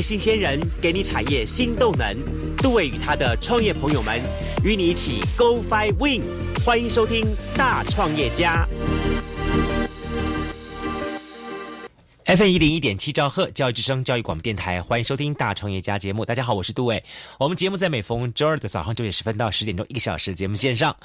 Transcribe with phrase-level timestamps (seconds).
[0.00, 2.16] 新鲜人给你产业新动能。
[2.58, 4.20] 杜伟与他的创业朋友们
[4.64, 6.22] 与你一起 Go Fly Win。
[6.64, 7.24] 欢迎收听
[7.56, 8.66] 《大创业家》。
[12.26, 16.24] F 一零一点七兆赫教育之声教育广播电台，欢迎收听《大创业家》节目。
[16.24, 17.02] 大家好，我是杜伟。
[17.38, 20.96] 我们节目在每逢周二的早上九点十分到十点钟，一个小时节目线上。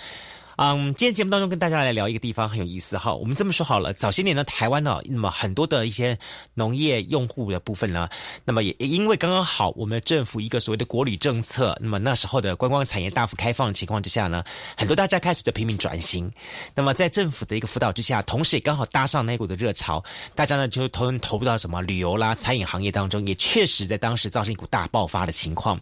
[0.57, 3.13] 嗯，今天节目当中跟大家来聊一个地方很有意思哈。
[3.13, 6.17] 我们这么说好了，早些年呢，台湾呢，那么很多的一些
[6.53, 8.07] 农业用户的部分呢，
[8.45, 14.43] 那么也因为刚刚好我们的政府一个所谓的国旅政策，那么那时候的观光产业大幅开放的情况之下呢，
[14.77, 16.31] 很多大家开始的拼命转型。
[16.73, 20.03] 那么在政府的一个辅导之下，同时也刚好搭上那股的热潮，
[20.35, 25.79] 大家呢就投投入到什么旅游啦、餐饮行业当中，也确实在当时造成一股大爆发的情况。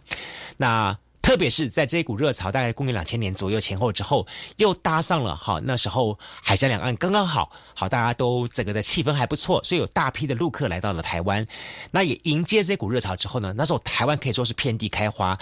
[0.56, 4.26] 那特别是在这一股热潮，大概公元两千年左右前后之后，
[4.58, 11.46] 又搭上了哈，那时候海峡两岸刚刚好，好大家都整个的气氛还不错，所以有大批的陆客来到了台湾。
[11.90, 15.38] 那也迎接这股热潮之后呢，那时候台湾可以说是遍地开花。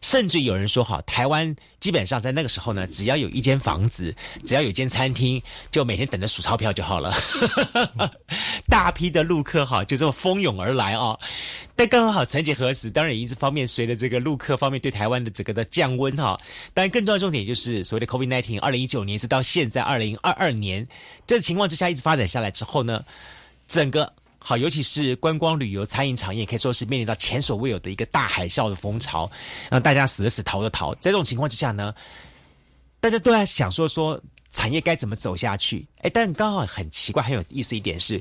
[0.00, 4.14] 甚至有人说，哈，台湾基本上在那个时候呢，只要有一间房子，
[4.46, 7.14] 只要有一间餐厅，就每天等着数钞票就好了。
[8.68, 11.18] 大批的陆客哈，就这么蜂拥而来啊！
[11.76, 16.40] 但刚刚好，曾几何时，当然也一直方面随着这个陆客方面对台湾的这个的降温哈，
[16.72, 20.86] 但更重要重点就是所谓的 COVID-19，二零一九年直到现在二零二二年，
[21.26, 23.04] 这情况之下一直发展下来之后呢，
[23.68, 24.12] 整个。
[24.42, 29.30] 好，尤其是观光旅游、餐饮产业，可以说是面临到前所未有的一个大海啸的风潮，
[29.70, 30.94] 让大家死的死，逃的逃。
[30.94, 31.94] 在这种情况之下呢，
[33.00, 34.18] 大家都在想说说
[34.50, 35.86] 产业该怎么走下去。
[35.98, 38.20] 哎，但刚好很奇怪、很有意思一点是，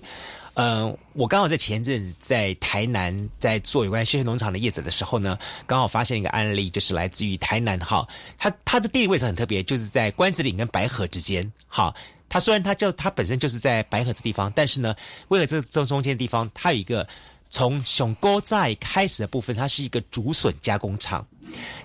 [0.55, 7.79] 嗯，我刚好在前阵子在台南在做有关休闲农场的业者的时候呢，刚好发现一个案例，就是来自于台南。
[7.79, 8.05] 哈，
[8.37, 11.49] 它它的地理位置很特别，就是在关子岭跟白河之间。
[11.65, 11.95] 好。
[12.29, 14.95] 它虽然它就它本身就是在白河这地方，但是呢，
[15.29, 17.07] 为了这这中间的地方，它有一个
[17.49, 21.25] 从熊沟寨开始的部分，它是一个竹笋加工厂，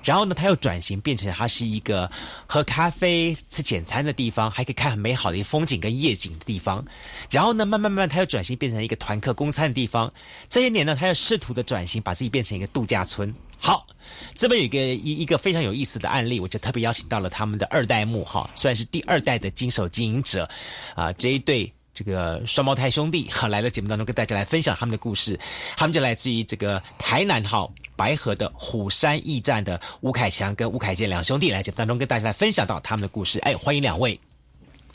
[0.03, 2.11] 然后呢，它又转型变成它是一个
[2.47, 6.85] 喝咖啡、吃简餐的地方，还可以看很美好的一个风景跟夜景的地方，
[7.31, 10.13] 然后呢，慢慢慢慢，它又转型变成一个团客公餐的地方。
[10.51, 13.35] 这些年呢，它又试图的转型，把自己变成一个度假村。
[13.65, 13.87] 好，
[14.35, 20.47] 这边有一个一一个非常有意思的案例，我就特别邀请到了他们的二代目哈，算是第二代的经手经营者，
[20.95, 25.41] 啊，这一对这个双胞胎兄弟哈，来了节目当中跟大家来分享他们的故事，
[25.79, 27.67] 他们就来自于这个台南哈
[27.97, 34.21] 白河的虎山驿站的吴凯强跟吴凯健两兄弟来节目当中跟大家来分享到他们的故事，哎，欢迎两位。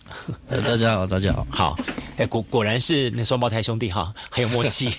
[0.66, 1.78] 大家好，大家好，好，
[2.18, 4.92] 哎，果果然是那双胞胎兄弟哈，很有默契。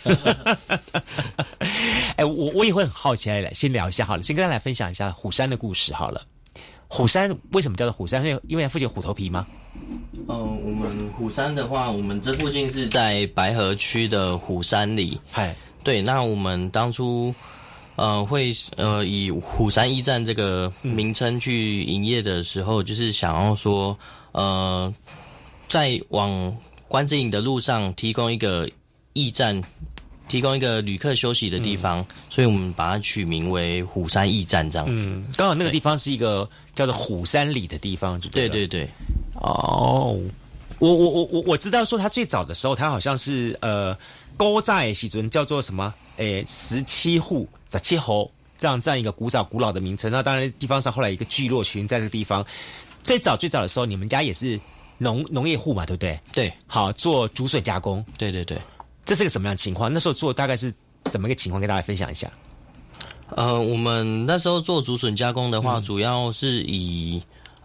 [2.16, 6.22] 哎，我我也会很好奇来，先聊一下好了，先跟大家来分享一下虎山的故事好了。
[6.88, 8.24] 虎山为什么叫做虎山？
[8.24, 9.46] 因为因为附近有虎头皮吗？
[10.28, 15.20] 嗯，我们虎山的话，我们这附近是在白河区的虎山里。
[15.30, 15.54] 嗨，
[15.84, 17.32] 对，那我们当初
[17.96, 23.96] 呃会呃以虎山驿站这个名称去营业的时候，就是想要说。
[24.32, 24.94] 呃，
[25.68, 26.56] 在往
[26.86, 28.70] 关子岭的路上提供一个
[29.14, 29.60] 驿站，
[30.28, 35.10] 提供一个旅客休息的地方，所以我们把它取名为虎山驿站这样子。
[35.36, 38.88] 刚好那个地方是一个叫做虎山里的地方，对对对。
[39.34, 40.16] 哦，
[40.78, 43.98] 我我我我我知道说他最早的时候，他好像是呃，
[44.36, 45.92] 高寨西尊叫做什么？
[46.18, 50.10] 诶，十七户十七侯这样这样一个古早古老的名称。
[50.10, 52.44] 那当然地方上后来一个聚落群在这个地方。
[53.02, 54.60] 最早最早的时候，你们家也是
[54.98, 56.20] 农农业户嘛，对不对？
[56.32, 58.04] 对，好做竹笋加工。
[58.18, 58.60] 对对对，
[59.06, 59.90] 这是个什么样的情况？
[59.90, 60.70] 那时候做大概是
[61.10, 61.58] 怎么个情况？
[61.58, 62.30] 跟大家分享一下。
[63.36, 67.22] 呃，我们那时候做竹笋加工的话，主要是以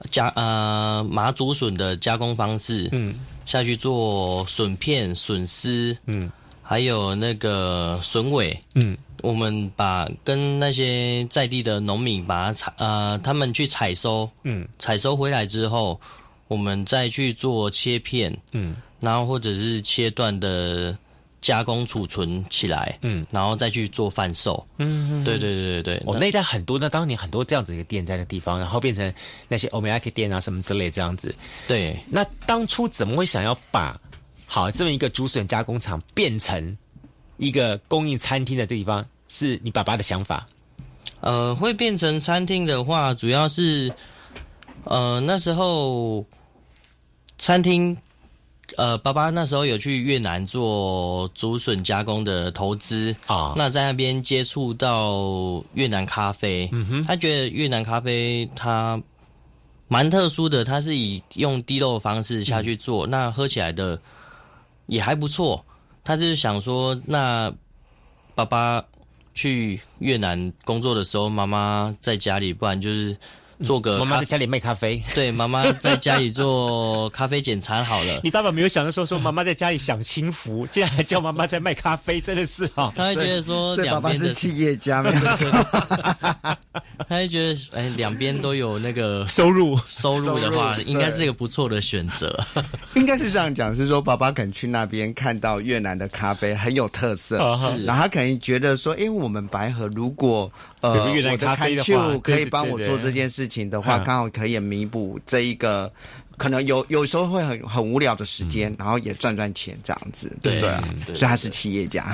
[0.09, 6.31] 加呃麻竹笋的加工方式，嗯，下去做笋片、笋丝，嗯，
[6.63, 8.97] 还有那个笋尾，嗯。
[9.25, 15.99] 我们把跟那些在地的农民把它采呃，他们去采收，嗯，采收回来之后，
[16.47, 20.95] 我们再去做切片，嗯，然后或者是切断的
[21.41, 26.03] 加工储存起来，嗯，然后再去做贩售，嗯，对对对对对。
[26.05, 29.11] 我那代很多，那当年很多这样子一个店在那地方，然后变成
[29.47, 31.33] 那些欧美 k 店啊什么之类这样子。
[31.67, 33.99] 对，那当初怎么会想要把
[34.45, 36.77] 好这么一个竹笋加工厂变成
[37.37, 39.03] 一个供应餐厅的地方？
[39.27, 40.45] 是你爸爸的想法，
[41.19, 43.91] 呃，会变成餐厅的话，主要是，
[44.83, 46.23] 呃，那时候
[47.39, 47.97] 餐厅，
[48.77, 59.01] 呃，爸爸那时候有去越南做竹笋加工的投资啊，那在那边接触到越南咖啡，嗯哼，他觉得越南咖啡它
[59.87, 63.99] 蛮特殊的，它是以用滴漏的方式下去做，那喝起来的
[64.85, 65.65] 也还不错，
[66.03, 67.51] 他就是想说，那
[68.35, 68.85] 爸爸。
[69.35, 73.15] 去越南工作的时候，妈妈在家里，不然就是
[73.63, 75.01] 做个咖妈妈在家里卖咖啡。
[75.13, 78.19] 对，妈妈在家里做咖啡简餐好了。
[78.23, 85.49] 你爸爸没有想到说说妈妈在家里享清福， 竟然还叫妈妈在卖咖啡，真的是哈、他会觉得说所以爸爸两边，是企业家，没有错。
[87.07, 89.77] 他会觉得哎，两边都有那个收入。
[89.85, 92.37] 收入的话，应该是一个不错的选择。
[92.95, 97.37] 应该是这样讲，是说爸爸可能去那边看到越南的咖啡很有特色，
[97.85, 105.91] 然后他可能觉得说，因为我们白河如果有呃越南我的咖啡的话可以帮我做这件事情的话，嗯刚好可以弥补这一个。
[106.37, 112.13] 可能有有时候会很很无聊的时间，嗯然后也赚赚钱这样子，对对啊嗯，对所以他是企业家。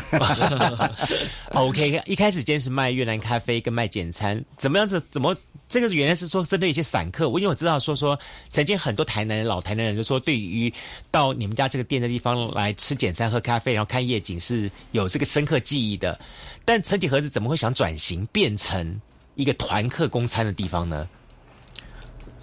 [1.54, 5.02] OK，一开始今天是卖越南咖啡跟卖简餐，怎么样子？
[5.10, 5.36] 怎么
[5.68, 7.28] 这个原来是说针对一些散客？
[7.30, 8.20] 我因为我知道说说
[8.52, 10.72] 曾经很多台南人、老台南人就说，对于
[11.10, 16.20] 到你们家这个店的地方来吃简餐、喝咖啡，然后看夜景是有这个深刻记忆的。
[16.64, 19.00] 但曾几何时怎么会想转型变成
[19.36, 21.08] 一个团客公餐的地方呢？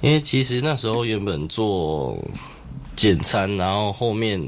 [0.00, 2.16] 因为其实那时候原本做
[2.94, 4.40] 简餐，然后后面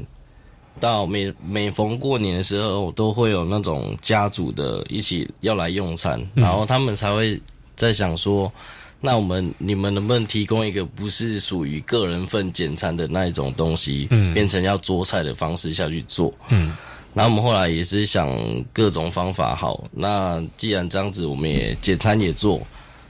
[0.79, 7.41] 到每每逢过年的时候，都会有那种家族的一起要来用餐，然后他们才会
[7.75, 8.51] 在想说，
[8.99, 16.75] 那我们你们能不能提供一个不是属于个人份简餐的那一种东西，嗯，变成要做菜的方式下去做，嗯。
[17.13, 18.29] 然后我们后来也是想
[18.71, 22.61] 各种方法好，那既然这样子，我们也简餐也做，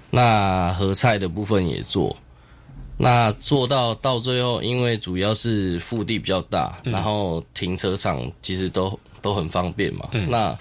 [0.09, 2.15] 那合菜的部分也做，
[2.97, 10.09] 那做到到最后，因为主要是腹地比较大，然后停车场其实都都很方便嘛。
[10.27, 10.57] 那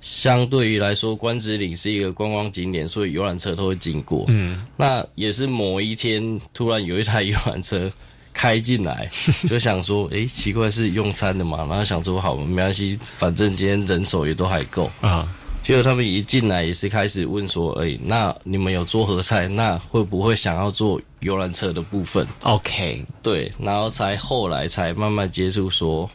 [0.00, 4.24] 相对于来说，关子岭是一个观光景点，所以游览车都会经过。
[4.28, 7.90] 嗯，那也是某一天突然有一台游览车
[8.34, 9.08] 开进来，
[9.48, 11.58] 就想说，诶，奇怪是用餐的嘛？
[11.68, 14.90] 然后想说，好，没关系，反正今天人手也都还够。
[15.00, 15.26] 啊，
[15.62, 26.10] 结果他们一进来也是开始问说：“哎、那你们有做合菜，那会不会想要做游览车的部分 OK，？” 对，然后才后来才慢慢接触说：“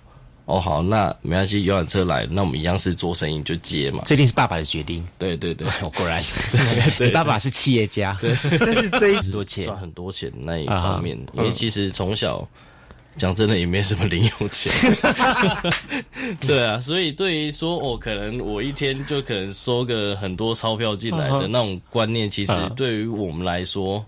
[0.49, 4.01] 哦，好，那没关系，游览车来，那我们一样是做生意就接嘛。
[4.07, 6.23] 这一定是爸爸的决定。”对对对， 哦，果然，
[6.99, 9.65] 你爸爸是企业家，对， 但是这一很多钱。
[9.65, 12.47] 赚很多钱那一方面，因为其实从小
[13.15, 14.71] 讲真的也没什么零用钱，
[16.39, 22.67] 对啊，所以对于说我、可能我一天就可能收个很多钞票进来的那种观念，其实啊。
[22.75, 24.03] 对于我们来说，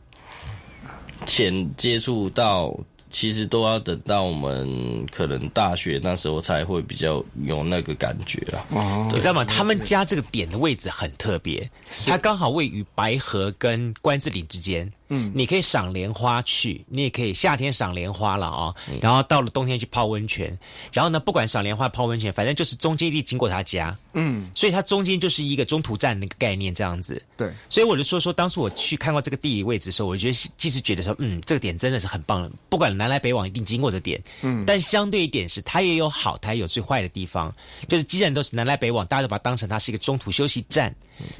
[1.27, 2.75] 钱接触到。
[3.11, 8.65] 其实都要等到我们可能大学那时候才会比较有那个感觉啦。
[8.69, 9.43] 哦你知道吗？
[9.43, 11.69] 他们家这个点的位置很特别，
[12.05, 14.91] 它刚好位于白河跟关子岭之间。
[15.13, 20.57] 嗯，你可以赏莲花去，你也可以夏天赏莲花了啊、然后到了冬天去泡温泉。
[20.93, 23.95] 然后呢，不管赏莲花、泡温泉，反正就是中间一定经过他家。
[24.13, 27.21] 嗯，所以它中间就是一个中途站那个概念这样子。
[27.35, 32.49] 对，所以我就说说，当初我去看过这个地理位置的时候，我觉得其实觉得说，嗯，这个点真的是很棒的。
[32.69, 34.21] 不管南来北往，一定经过这点。
[34.41, 37.53] 嗯，但相对一点是，它也有好，它也有最坏的地方。
[37.89, 40.95] 就是既然都是南来北往，大家都把它当成它是一个中途休息站，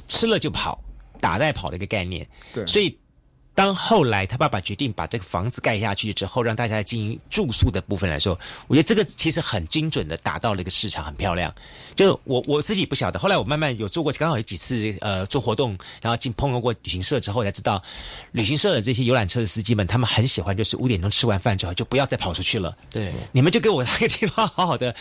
[0.09, 0.77] 吃了就跑，
[1.21, 2.27] 打带跑的一个概念。
[2.53, 2.97] 对所以。
[3.61, 8.35] 当后来他爸爸决定把这个房子盖下去之后，让大家来经营住宿的部分来说，
[8.67, 11.53] 我觉得这个其实很精准的打到了一个市场，很漂亮。
[11.95, 17.79] 就我我自己不晓得，后来我慢慢有做过，刚好有几次呃做活动，然后进碰到过旅行社之后，才知道
[18.31, 22.75] 旅行社的这些游览车的司机们，他们很喜欢就是五点钟吃完饭之后就不要再跑出去了。
[22.89, 24.95] 对，你们就给我那个地方好好的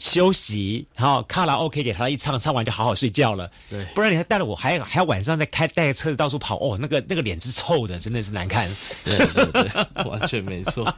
[0.00, 3.48] 休息，然后卡拉 OK 给他一唱，唱完就好好睡觉了。
[3.68, 8.68] 对不然你还带着我还还要晚上再开带着车子到处跑，哦，那个那个脸是臭的，真的是难看。
[9.04, 10.92] 对对对，完全没错。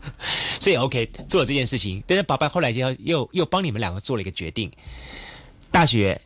[0.60, 4.70] 所以 OK 做了这件事情，但是爸爸后来就要又又帮你们两个做了一个决定，
[5.70, 6.20] 大学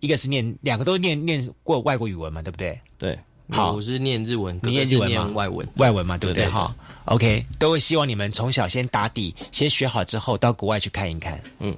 [0.00, 2.78] 一个是念两个都念念过外国语文嘛，对不对？
[2.98, 3.18] 对，
[3.50, 5.66] 好我是念日文，你念日文吗外文。
[5.76, 6.74] 外文嘛，对不对哈
[7.06, 11.40] ，OK，都会希望你们从小先打底，先学好之后到国外去看一看。
[11.60, 11.74] 嗯，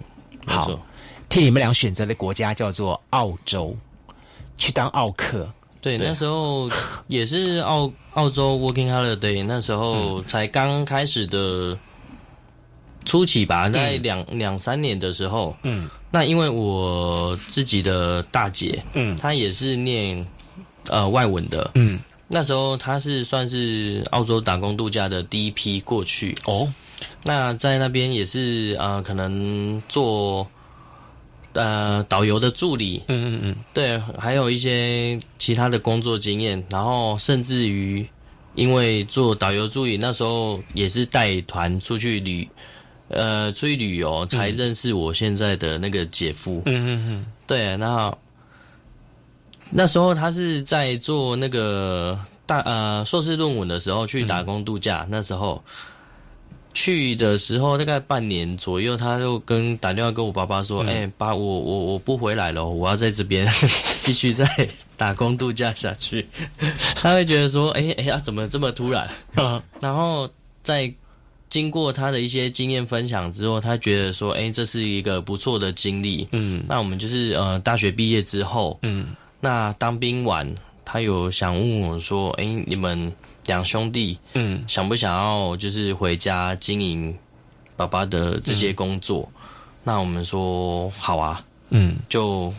[0.47, 0.81] 好。
[1.29, 3.75] 替你们俩选择的国家叫做澳洲，
[4.59, 5.51] 去当澳客。
[5.83, 6.09] 对，对。
[6.09, 6.71] 那时候
[7.09, 11.77] 也是澳澳洲 working holiday，那时候才刚开始的
[13.05, 15.91] 初期吧，在两两三年的时候，嗯。
[16.15, 19.17] 那因为我自己的大姐，嗯。
[19.17, 20.27] 她也是念
[20.89, 21.99] 呃外文的，嗯，
[22.29, 26.71] 那时候她是算是澳洲打工度假的第一批过去，哦，
[27.25, 30.47] 那在那边也是呃可能做
[31.55, 38.07] 呃导游的助理，嗯嗯嗯，对，还有一些其他的工作经验，然后甚至于
[38.55, 42.49] 因为做导游助理，那时候也是带团出去旅，
[43.09, 46.63] 呃，出去旅游才认识我现在的那个姐夫。
[46.67, 48.15] 嗯嗯嗯，对，那
[49.71, 55.63] 那时候他是在做那个大呃硕士论文的时候去打工度假，那时候
[56.75, 63.47] 去的时候大概半年左右，他就跟打电话跟我爸爸说：“哎、爸，我我我不回来了，我要在这边
[64.03, 64.47] 继续再
[64.97, 66.27] 打工度假下去。
[66.97, 69.09] ”他会觉得说：“哎、哎呀，怎么这么突然？”
[69.81, 70.29] 然后
[70.63, 70.93] 在
[71.51, 79.09] 经过他的一些经验分享之后，他觉得说：“哎、这是一个不错的经历。”嗯那我们就是呃，大学毕业之后，嗯
[79.41, 80.49] 那当兵完，
[80.85, 83.13] 他有想问我说：“哎、你们
[83.47, 84.65] 两兄弟嗯。
[84.69, 87.17] 想不想要就是回家经营
[87.77, 89.31] 爸爸的这些工作？”
[89.85, 91.97] 那我们说好啊，嗯。
[92.09, 92.53] 就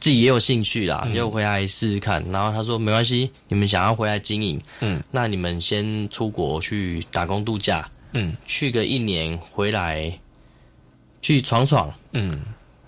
[0.00, 2.24] 自己也有兴趣啦，就回来试试看。
[2.30, 8.36] 然后他说没关系，你们想要回来经营，嗯，那你们先出国去打工度假，嗯。
[8.46, 10.18] 去个一年回来
[11.20, 11.92] 去闯闯。
[12.12, 12.40] 嗯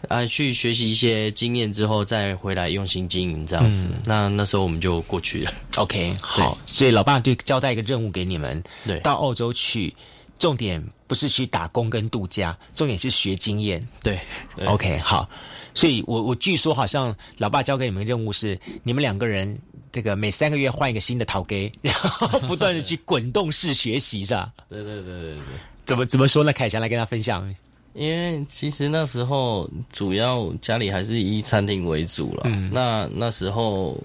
[0.08, 3.86] 啊，去学习一些经验之后，再回来用心经营这样子。
[4.04, 5.52] 那那时候我们就过去了。
[5.76, 9.94] ，OK，好，所以老爸就交代一个任务给你们，对到澳洲去，
[10.38, 13.86] 重点不是去打工跟度假，重点是学经验。
[14.02, 14.18] 对
[14.56, 15.28] 对 OK，好，
[15.74, 19.56] 所以我我据说好像老爸交给你们任务是，你们两个人
[19.92, 24.52] 这个每三个月换一个新的陶给， 然后不断的去滚动式学习，是吧？
[24.68, 25.42] 对对对对对。
[25.86, 26.52] 怎么怎么说呢？
[26.52, 27.52] 凯翔来跟他分享。
[27.94, 32.42] 因为其实那时候主要家里还是以餐厅为主了。
[32.44, 34.00] 嗯，那那时候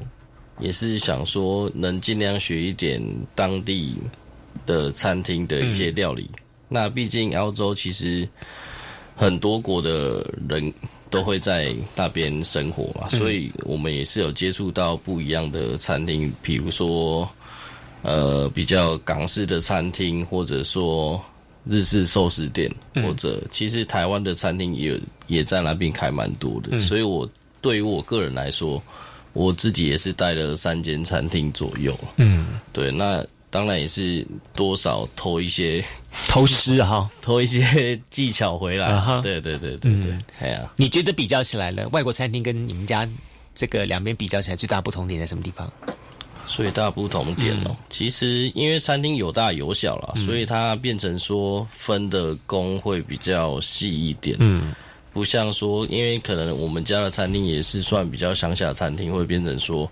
[0.60, 3.02] 也是想说能尽量学一点
[3.36, 3.96] 当地
[4.66, 6.30] 的餐厅的一些料理。
[6.68, 8.28] 那毕竟澳洲其实
[9.16, 10.74] 很多国的人
[11.12, 17.30] 都会在那边生活嘛，所以我们也是有接触到不一样的餐厅，比如说
[18.02, 21.24] 呃比较港式的餐厅，或者说
[21.68, 27.28] 日式寿司店，或者其实台湾的餐厅也也在那边开蛮多的，所以我
[27.62, 28.82] 对于我个人来说，
[29.34, 31.98] 我自己也是带了三间餐厅左右。
[32.18, 35.84] 嗯，对，那当然也是多少偷一些
[36.28, 37.10] 偷师哈。
[37.22, 38.88] 偷一些技巧回来。
[38.88, 43.08] 啊哈对对对对对，哎呀、你觉得比较起来了，外国餐厅跟你们家
[43.56, 45.72] 这个两边比较起来，最大不同点在什么地方？
[46.48, 54.38] 最大不同点哦，其实因为餐厅有大有小啦，所以它变成说分的工会比较细一点。
[54.40, 54.74] 嗯。
[55.14, 59.90] 不像说，因为可能我们家的餐厅也是算比较乡下餐厅，会变成说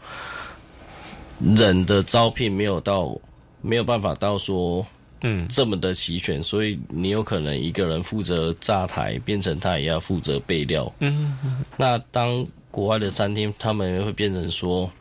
[1.40, 3.18] 人的招聘没有到
[3.62, 4.86] 没有办法到说
[5.22, 5.48] 嗯。
[5.48, 10.94] 这么的齐全，所以你有可能一个人负责炸台，变成他也要负责备料。
[11.00, 11.38] 嗯
[11.78, 14.92] 那当国外的餐厅，他们会变成说，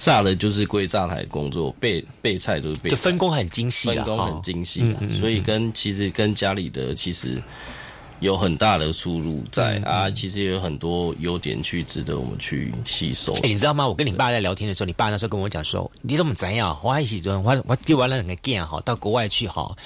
[0.00, 7.40] 炸的就是归炸台工作，备备菜都是备就分工很精细分工很精细啊，所以跟其实跟家里的其实
[8.20, 13.34] 有很大的出入在、啊，其实也有很多优点去值得我们去吸收。
[13.34, 13.86] 哎、你知道吗？
[13.86, 16.78] 我跟你爸在聊天的时候，你爸那时候跟我讲说：“你怎么怎样？
[16.82, 19.76] 我还一起做，我我丢完了两个 g 哈，到国外去哈。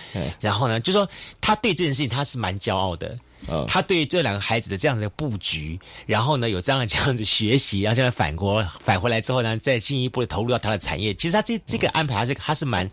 [0.41, 1.09] 然后呢，就说
[1.41, 3.19] 他对这件事情他是蛮骄傲的。
[3.49, 11.13] 嗯他对这两个孩子的这样的布局，然后呢有这样的这样子学习，然后现在反国返回来之后呢，再进一步的投入到他的产业。
[11.15, 12.91] 其实他这这个安排，他是他是蛮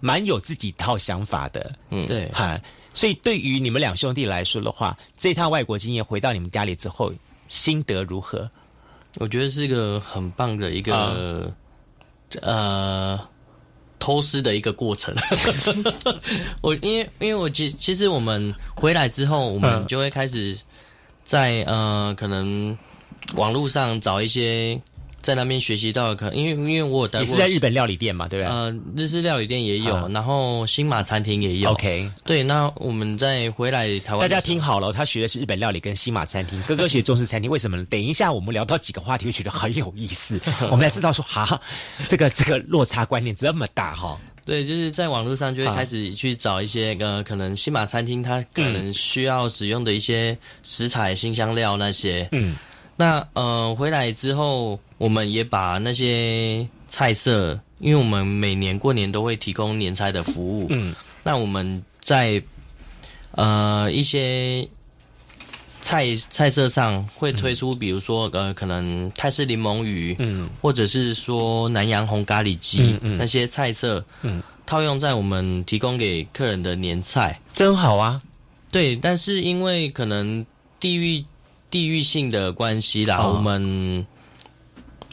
[0.00, 1.72] 蛮有自己一套想法的。
[1.90, 2.60] 嗯，对，哈，
[2.92, 7.12] 所以对于你们两兄弟来说的话，这趟外国经验回到你们家里之后，
[7.48, 8.50] 心得如何？
[9.18, 11.54] 我觉得是一个很棒的一个、
[12.40, 13.28] 呃
[14.02, 15.14] 偷师的一个过程。
[16.60, 20.58] 我因为因为我其其实我们回来之后，我们就会开始
[21.24, 22.76] 在呃可能
[23.36, 24.80] 网络上找一些
[25.22, 31.70] 在那边学习到的，可能因为因为我有待过你是在日本料理店嘛，对不对、呃日式料理店也有，啊然后新马餐厅也有。
[31.70, 37.50] OK，对，那我们再回来台湾大家听好了，他学的是日本料理跟新马餐厅，哥哥学中式餐厅。
[37.50, 37.86] 为什么呢？
[37.88, 40.40] 等一下我们聊到几个话题，会觉得很有意思。
[40.70, 41.60] 我们来知道说，哈，
[42.08, 44.18] 这个这个落差观念这么大哈。
[44.44, 52.28] 对，就是在网络上就会开始去找一些呃，可能新马餐厅它可能需要使用的一些食材、新香料那些。
[52.32, 52.56] 嗯，
[52.96, 60.66] 那呃回来之后，我们也把那些菜色，因为我们每年过年都会提供年菜的服务。
[60.70, 60.94] 嗯，
[61.24, 62.42] 那我们在
[63.32, 64.68] 呃一些
[65.80, 77.40] 菜菜色上会推出，比如说呃，可能泰式柠檬鱼，嗯，或者是说南洋红咖喱鸡、嗯嗯那些菜色，嗯，套用在我们提供给客人的年菜。
[77.52, 78.22] 真好啊。
[78.70, 80.46] 对，但是因为可能
[80.78, 81.24] 地域
[81.72, 84.06] 地域性的关系啦，哦我们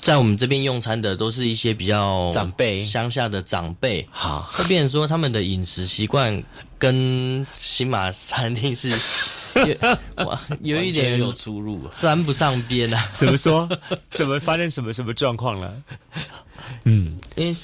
[0.01, 6.43] 在我们这边用餐的都是一些比较长辈乡下的长辈，好，会变成说他们的饮食习惯
[6.77, 8.89] 跟新马餐厅是
[9.55, 13.09] 有哇，有一点有出入，沾不上边啊。
[13.15, 13.67] 怎么说？
[14.11, 15.73] 怎么发生什么什么状况了？
[16.83, 17.55] 嗯，因为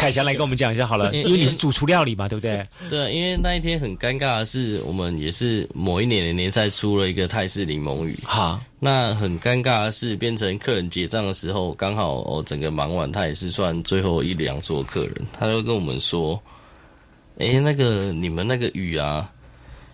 [0.00, 2.64] 凯翔来跟我们讲一下好了，因为你是主厨料理嘛，对不对？
[2.88, 8.18] 对，因为那一天很尴尬的是，我们也是某一年的年赛出了一个泰式柠檬鱼。
[8.24, 16.42] 哈，那很尴尬的是，变成客人结账的时候，刚好哦，整个忙完，他也是算最后一两桌客人，他就跟我们说
[17.36, 19.30] ：“哎，那个你们那个鱼啊。”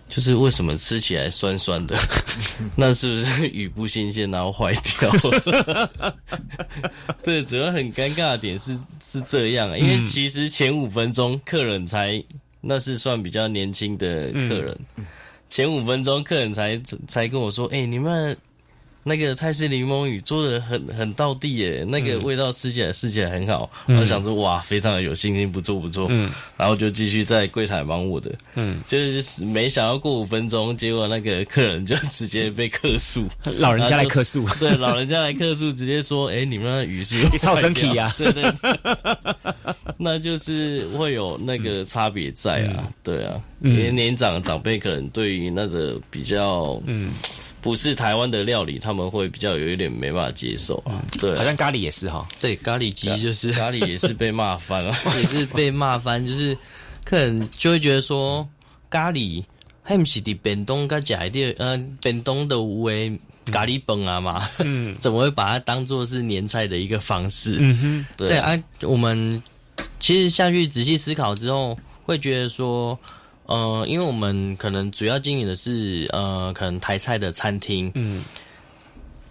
[0.09, 1.97] 就是为什么吃起来酸酸的？
[2.77, 6.15] 那是不是鱼不新鲜然后坏掉了？
[7.23, 12.23] 对，主要很尴尬的点是是这样，因为其实前五分钟客人才
[12.61, 14.79] 那是算比较年轻的客人，
[15.49, 18.37] 前五分钟客人才才跟我说：“哎，你们。”
[19.09, 33.25] 那个泰式柠檬鱼做的很很到地耶，那个味道吃起来吃起来很好，我想说哇，非常的有信心，不错不错，嗯，然后就继续在柜台忙我的，嗯，就是没想到过五分钟，结果那个客人就直接被客诉，
[33.59, 38.53] 老人家来客诉，对，老人家来客诉，直接说，哎，你们那鱼是超身体呀，对对，
[39.99, 47.13] 那就是会有那个差别在啊，对啊，因为年长长辈可能对于那个比较，嗯。
[47.67, 51.03] 不是台湾的料理，他们会比较有一点没办法接受啊。
[51.21, 52.25] 对，好像咖喱也是哈。
[52.41, 56.25] 对，咖喱鸡就是咖喱也是被骂翻了， 也是被骂翻。
[56.25, 56.57] 就是
[57.05, 58.49] 客人就会觉得说，
[58.89, 59.43] 咖喱
[59.83, 64.49] 还不是的本东跟假的呃本东的无为咖喱崩啊嘛？
[64.61, 67.59] 嗯， 怎么会把它当做是年菜的一个方式？
[67.59, 69.43] 嗯哼，对啊，我们
[69.99, 72.97] 其实下去仔细思考之后，会觉得说。
[73.47, 77.91] 呃，因为我们可能主要经营的是呃，可能台菜的餐厅。
[77.95, 78.25] 嗯，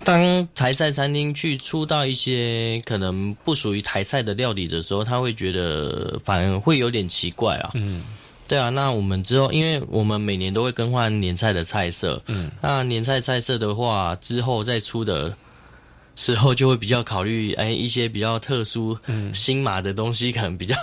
[0.04, 7.72] 当台菜餐厅去出到一些可能不属于台菜的料理的时候，他会觉得反而会有点奇怪啊。
[7.74, 8.04] 嗯，
[8.48, 12.22] 对啊，那我们之后，因为我们每年都会更换年菜的菜色。
[12.28, 15.36] 嗯，那年菜菜色的话，之后再出的。
[16.16, 18.98] 时候就会比较考虑，哎，一些比较特殊、
[19.34, 20.76] 新马的东西，可能比较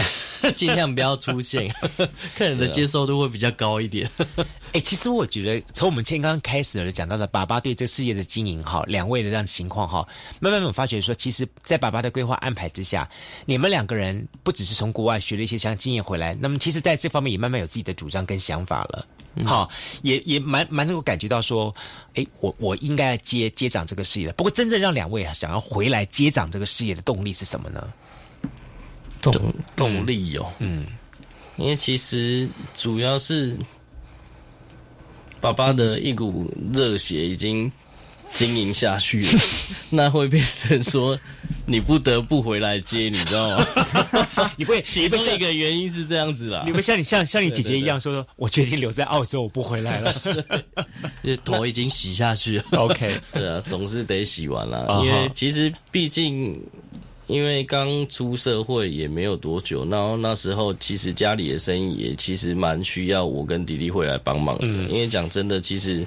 [0.56, 1.68] 尽量不要出现，
[2.36, 4.10] 客人的接受度会比较高一点。
[4.72, 10.06] 哎，其实我觉得，从我们刚刚开始讲到的爸爸对这事业的经营，哈，两位的这样情况，哈，
[10.40, 13.08] 慢慢我发觉说，其实，在爸爸的规划安排之下，
[13.46, 19.06] 你们两个人不只是从国外学了一些相经验回来，那么其实在这方面也慢慢有自己的主张跟想法了。
[19.44, 19.68] 好，
[20.02, 21.74] 也也蛮蛮能够感觉到说，
[22.14, 24.32] 哎，我我应该接接掌这个事业的。
[24.32, 27.92] 不过，真正让两位想要回来接掌这个事业的动力是什么呢？
[29.20, 30.86] 动动力哦，嗯，
[31.56, 33.58] 因为其实主要是
[35.40, 37.70] 爸爸的一股热血已经。
[38.32, 39.24] 经营下去，
[39.90, 41.18] 那会变成说
[41.66, 43.66] 你不得不回来接，你知道吗？
[44.56, 46.62] 你会 其中一个原因是这样子啦。
[46.64, 50.14] 你会像你像像你姐姐一样说说，我决定留在澳洲，我不回来了。
[51.44, 52.64] 头已经洗下去了。
[52.72, 56.60] OK，对啊，总是得洗完了，因为其实毕竟
[57.26, 64.66] 因为刚出社会也没有多久，然后那时候其实家里的生意也其实蛮需要我跟弟弟回来帮忙的。
[64.66, 66.06] 因为讲真的，其实。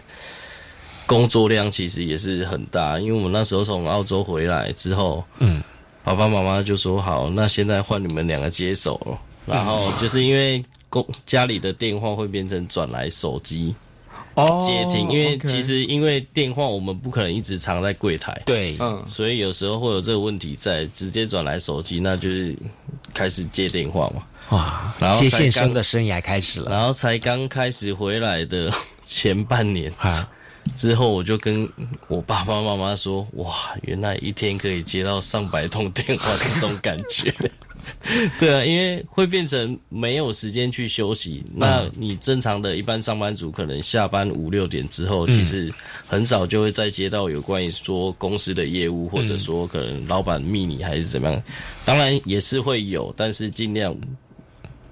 [1.11, 5.61] 工作量其实也是很大，因为我们那时候从澳洲回来之后，嗯，
[6.05, 9.19] 爸爸妈妈就说好，那现在换你们两个接手了。
[9.45, 13.75] 然后就是因为公家里的电话会变成转来手机
[14.35, 22.55] 哦接听，因为其实因为电话我们不可能一直藏在柜台，对，嗯，所以有时候会有这个问题在，直接转来手机，那就是
[23.13, 28.71] 开始接电话嘛，哇，然后接线生的生涯开始了，然后才刚开始回来的
[29.05, 30.29] 前半年啊。
[30.75, 31.67] 之后我就跟
[32.07, 37.33] 我爸爸妈妈说：“哇，原来一天可以接到上百通电话的这种感觉。
[38.39, 41.43] ”对啊，因为会变成没有时间去休息。
[41.53, 45.73] 那你正常的一般上班族可能下班五六点之后，其实
[46.07, 51.43] 很少就会再接到有关于说公司的业务，或者说可能老板密你还是怎么样。
[51.83, 53.95] 当然也是会有，但是尽量。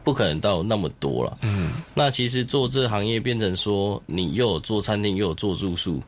[0.09, 1.37] 不可能到那么多了。
[1.43, 6.01] 嗯，那其实做这行业变成说，你又有做餐厅，又有做住宿，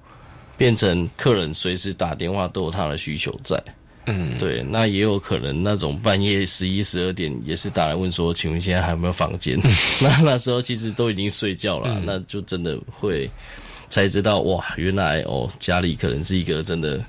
[0.58, 3.64] 变成客人随时打电话都有他的需求在。
[4.08, 9.60] 嗯，对，那也有可能那种半夜十一十二点也是打来问说，请问现在还有没有房间？
[10.02, 13.30] 那那时候其实都已经睡觉了，那就真的会
[13.88, 17.00] 才知道哇，原来哦家里可能是一个真的。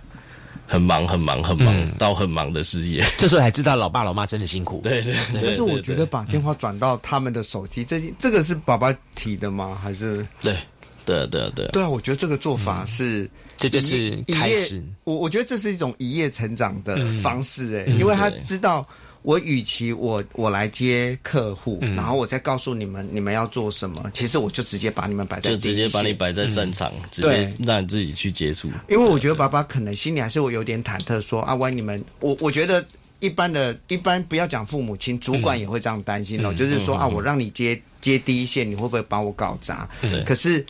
[0.72, 4.80] 很忙很忙很忙到很忙的事业， 这时候才知道老爸老妈真的辛苦。
[4.82, 9.78] 对对，但是我觉得把电话转到他们的手机，这这个是爸爸提的吗？
[9.82, 10.56] 还是对
[11.04, 11.88] 对对对对啊？
[11.90, 14.82] 我觉得这个做法是，这就是开始。
[15.04, 18.88] 我我觉得这是一种一夜成长的方式，哎，因为他知道
[19.22, 28.68] 我与其我我来接客户，然后我再告诉你们你们要做什么，其实我就直接把你们摆在就直接把你摆在战场，直接对让你自己去接触。
[28.88, 32.84] 因为我觉得爸爸可能心里还是会有点忐忑说，啊，万一你们，我我觉得
[33.20, 39.88] 一般的，一般不要讲父母亲，主管也会这样担心哦，就是说啊，我让你接接第一线，你会不会把我搞砸？
[40.00, 40.22] 对。
[40.24, 40.64] 可是。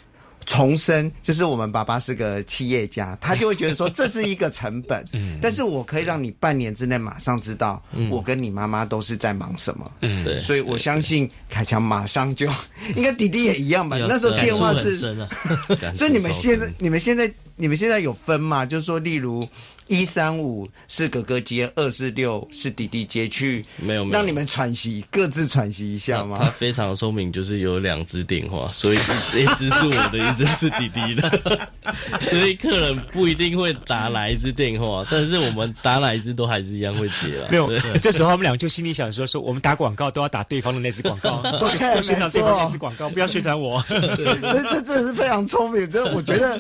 [0.46, 5.38] 重生就是我们爸爸是个企业家，他就会觉得说这是一个成本，嗯。
[5.40, 12.46] 但是我可以让你半年之内马上知道我跟你妈妈都是在忙什么，嗯，对，所以我相信凯强马上就，
[12.96, 13.96] 应该弟弟也一样吧？
[14.08, 14.96] 那时候电话是
[15.94, 18.64] 所以你们现在，你们现在，你们现在有分吗？
[18.66, 19.46] 就是说，例如
[19.92, 26.54] 一三五是哥哥接，二四六是弟弟接，去没有没有让你们喘息，各自喘息一下吗他吗？
[26.56, 31.68] 非常聪明，就是有两只电话，所以一只是我的，一只是弟弟的，
[32.30, 37.48] 所以客人不一定会打哪一只电话，但是我们打哪一只都还是一样会接了。
[37.50, 37.68] 没有，
[38.00, 43.84] 这时候他们俩就心里想说：说我们打广告都要打对方的那只广告， 都要宣传对方那支广告，不要宣传我。
[43.90, 45.90] 这这真的是非常聪明。
[45.90, 46.58] 这我觉得，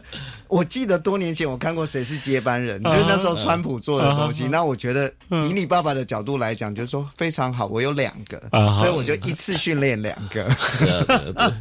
[0.48, 4.44] 我记得多年前我看过《谁是接班人》，就是那时候川普做的东西。
[4.44, 10.46] 那我觉得，以你爸爸的角度来讲，就是说非常好，我有两个，啊所以我就一次训练两个。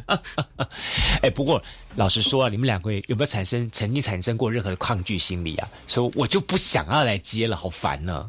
[1.22, 1.62] 哎，不过
[1.94, 5.68] 老实说啊，你们两个有没有产生曾经产生过任何的抗拒心理啊？
[5.86, 8.28] 说我就不想要来接了，好烦呢、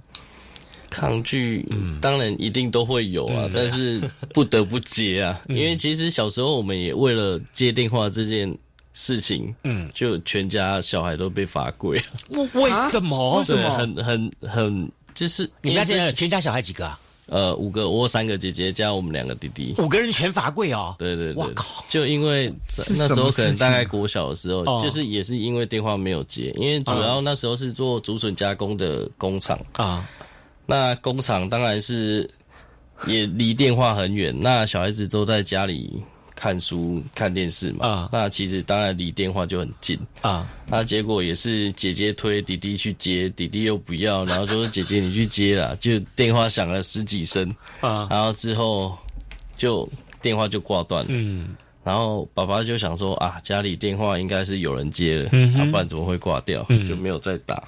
[0.90, 1.68] 抗拒，
[2.00, 4.02] 当然一定都会有啊，但是
[4.34, 8.56] 不得不接啊， 因为其实小时候我们也为了接电话这件
[8.94, 11.98] 事情，嗯，就全家小孩都被罚跪。
[12.30, 13.38] 了，为为什么？
[13.40, 13.62] 为什么？
[13.62, 17.00] 对很很很，就是你们家因为现在全家小孩几个啊？
[17.28, 20.94] 呃五个，我有三个姐姐加我们两个弟弟，五个人全罚跪哦。
[21.00, 21.84] 对对对，我靠。
[21.88, 22.54] 就因为
[22.98, 24.82] 那时候可能大概国小的时候，哦。
[24.84, 30.06] 就是也是因为电话没有接，因为主要那时候是做竹笋加工的工厂，啊，
[30.66, 32.30] 那工厂当然是
[33.08, 36.04] 也离电话很远，那小孩子都在家里
[36.44, 38.10] 看书、看电视嘛，啊。
[38.12, 39.98] 那其实当然离电话就很近。
[40.20, 48.10] 啊，那结果也是姐姐推弟弟去接，弟弟又不要，然后就说姐姐你去接啦， 就电话响了十几声啊。
[48.10, 48.94] 然后之后
[49.56, 49.90] 就
[50.22, 51.08] 电话就挂断了。
[51.12, 51.56] 嗯。
[51.82, 55.62] 然后爸爸就想说啊，家里电话应该是有人接了，嗯哼。
[55.62, 56.62] 啊，不然怎么会挂掉？
[56.86, 57.64] 就没有再打。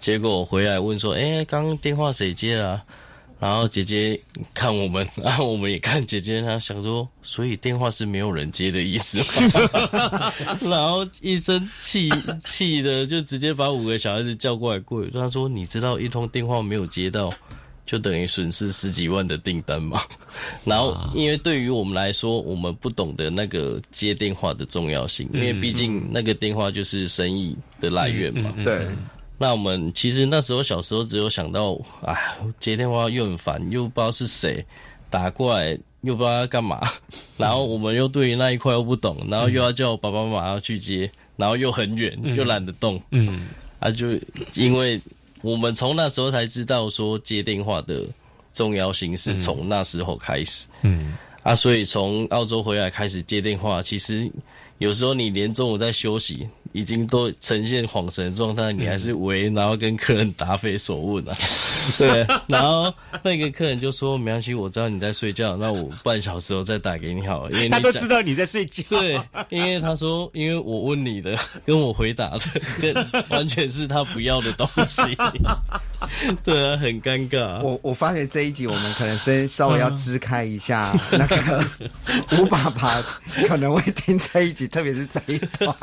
[0.00, 2.84] 结果回来问说，哎，刚刚电话谁接了啊、
[3.40, 4.20] 然后姐姐
[4.52, 9.20] 看我们， 然后我们也看姐姐，她想说，所以电话是没有人接的意思？
[10.68, 12.10] 然后一生气
[12.44, 17.32] 气的就直接把五个小孩子叫过来跪，他说：“你知道一通电话没有接到，
[17.86, 20.02] 就等于损失十几万的订单吗。
[20.64, 28.52] 然后，因为对于我们来说，我们不懂得那个接电话的重要性，因为毕竟那个电话就是生意的来源嘛。
[28.64, 28.88] 对，
[29.38, 32.16] 那我们其实那时候小时候只有想到，哎，
[32.58, 34.64] 接电话又很烦，又不知道是谁
[35.08, 36.80] 打过来，又不知道要干嘛，
[37.38, 43.46] 然后我们又对于那一块又不懂，然后又要叫爸爸妈妈要去接，然后又很远，又懒得动，嗯。
[43.78, 44.08] 啊，就
[44.54, 45.00] 因为
[45.40, 48.04] 我们从那时候才知道说接电话的
[48.52, 51.16] 重要性是从那时候开始，嗯。
[51.44, 54.28] 啊，所以从澳洲回来开始接电话，其实
[54.78, 61.36] 有时候你连中午在休息，已经都呈现恍神的状态，你还是喂，然后跟客人答非所问啊。
[61.96, 68.84] 对，然后那个客人就说：“没关系，我知道你在睡觉，那我半小时后再打给你好了。”因为你 他都知道你在睡觉。
[68.88, 72.40] 对，因为他说，因为我问你的，跟我回答的，
[72.80, 72.94] 跟
[73.28, 75.02] 完全是他不要的东西。
[76.44, 77.60] 对啊，很尴尬。
[77.60, 81.64] 我我发现这一集我们可能先稍微要支开一下那个
[82.38, 83.02] 吴爸爸
[83.46, 85.74] 可能会听这一集，特别是这一段，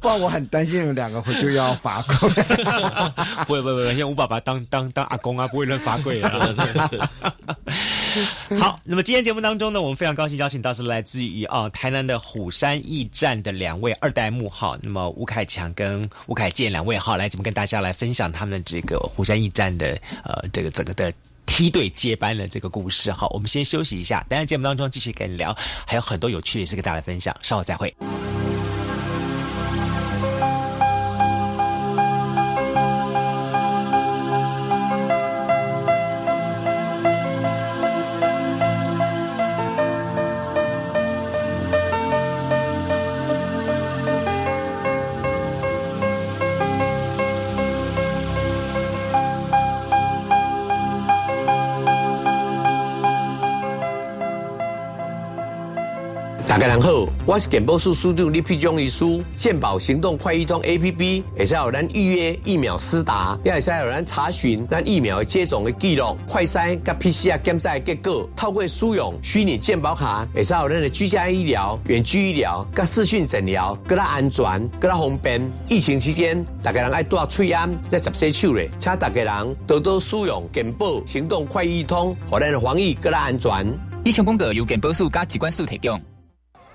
[0.00, 2.28] 不然我很担心你们两个回去要罚跪。
[3.46, 6.28] 不会不会不会，像吴爸爸当当当阿公啊，不会乱罚跪的。
[8.58, 21.12] 好，那么今天节目当中呢，我们非常高兴邀请到是来自于啊台南的虎山驿站的两位二代目哈，那么吴凯强跟吴凯健两位哈，来怎么跟大家来分享他们这个虎山驿站的呃这个整个的。
[21.50, 27.92] 梯队接班的这个故事，好，我们先休息一下，等下节目当中继续跟你聊，还有很多有趣的事跟大家来分享，稍后再会。
[57.38, 59.04] 是健保署署长李皮忠医师。
[59.36, 68.28] 健保行动快易通 A P P 会使有咱预约疫苗施打，也是有咱查询咱疫苗接种的记录、快筛甲 P C R 检测结果。
[68.34, 75.40] 透过使用虚拟健保卡，会使有咱的居家医疗、远距医疗甲视讯诊疗，更加安全、更加方便。
[75.68, 83.78] 疫情期间，大家人爱戴嘴安，在十四手咧，请大家人多多使用健保行动快易通，和咱的防疫更加安全。
[84.04, 86.00] 以上广告由健保署加机关署提供。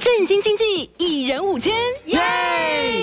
[0.00, 1.74] 振兴经济，一人五千，
[2.06, 2.20] 耶！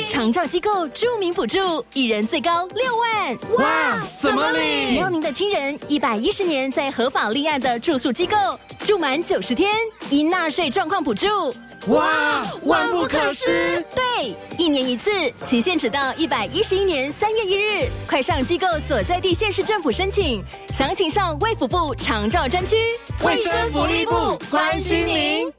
[0.08, 3.38] 长照机构著名补助，一人最高六万。
[3.58, 4.88] 哇，怎么领？
[4.88, 8.36] 只要您的亲人一百一十年在合法立案的住宿机构
[8.84, 9.74] 住满九十天，
[10.10, 11.28] 因纳税状况补助。
[11.88, 13.84] 哇，万不可失！
[13.96, 15.10] 对，一年一次，
[15.46, 22.76] 期限只到一百一十一年三月一日，快上机构所在地县市政府申请，详情上卫福部长照专区。
[23.24, 25.59] 卫生福利部关心您。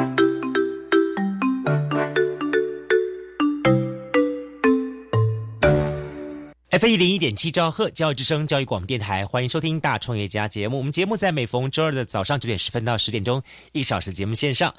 [6.71, 10.77] F 一零一点七兆赫教育之声教育广播电台，欢迎收听大创业家节目。
[10.77, 14.73] 我们节目在每逢周二的早上九点十分到十点钟，一小时节目线上。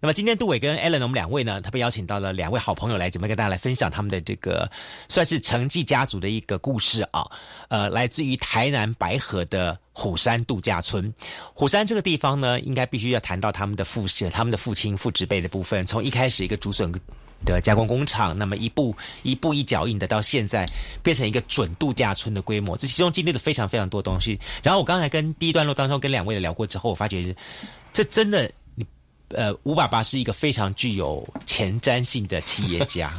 [0.00, 4.70] 那么今天杜伟跟 Allen 我们两位呢，特别邀请到了两位好朋友来节目跟大家来分享他们的这个
[5.10, 7.30] 算是成绩家族的一个故事啊。
[7.68, 11.12] 呃，来自于台南白河的虎山度假村。
[11.52, 16.90] 虎山这个地方呢，应该必须要谈到他们的父系、他们的父亲、父职辈的部分，从一开始一个竹笋。
[17.44, 20.68] 的加工工厂，那么一步一步一脚印的，到现在
[21.02, 24.38] 变成一个准度假村的规模，这其中经历了非常非常多东西。
[24.62, 27.34] 然后我刚才跟第一段落当中跟两位聊过之后，我发觉
[27.92, 28.50] 这真的。
[29.30, 33.12] 呃，吴爸爸是一个非常具有前瞻性的企业家。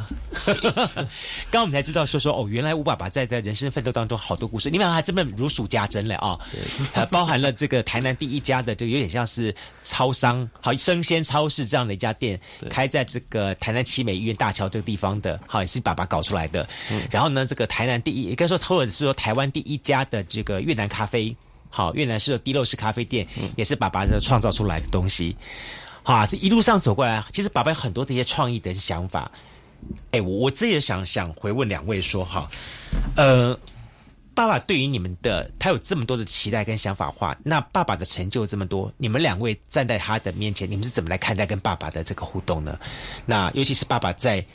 [1.51, 6.39] 刚我们才知道说说哦，原来吴爸爸在在人生奋斗当中好多故事，你们还这么如数家珍了啊！
[6.51, 12.39] 对，包含了这个台南第一家的这个有点像是超商，好生鲜超市这样的一家店，
[12.69, 16.67] 开在这个台南七美医院大桥这个地方的，好也是爸爸搞出来的。
[17.09, 21.35] 然后呢，这个台南第一，应该说或者是说台湾第一家的这个越南咖啡，
[21.69, 25.35] 好越南式的低肉式咖啡店，也是爸爸的创造出来的东西。
[26.05, 29.29] 啊，这一路上走过来，其实爸爸有很多的一些创意的想法。
[30.11, 32.49] 哎，我我自己想想回问两位说哈，
[33.17, 33.57] 呃，
[34.33, 42.79] 爸爸对于你们的他有这么多的期待跟想法话，那爸爸的成就这么多，你们两位站在他的面前，你们是怎么来看待跟爸爸的这个互动呢？
[43.25, 44.45] 那尤其是爸爸在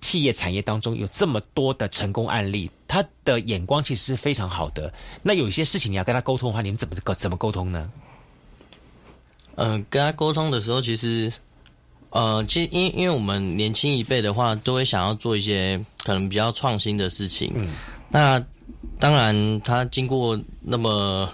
[0.00, 4.92] 企业产业当中有这么多的成功案例，他的眼光其实是非常好的。
[5.22, 7.90] 那有一些事情你要跟他沟通的话，你们怎么沟怎么沟通呢？
[9.56, 11.32] 嗯，跟他沟通的时候，其实，
[12.10, 17.50] 呃，其实因因为我们年轻一辈的话，都会想要做一些可能比较创新的事情。
[17.54, 17.70] 嗯，
[18.10, 18.42] 那
[18.98, 21.28] 当然，他经过那么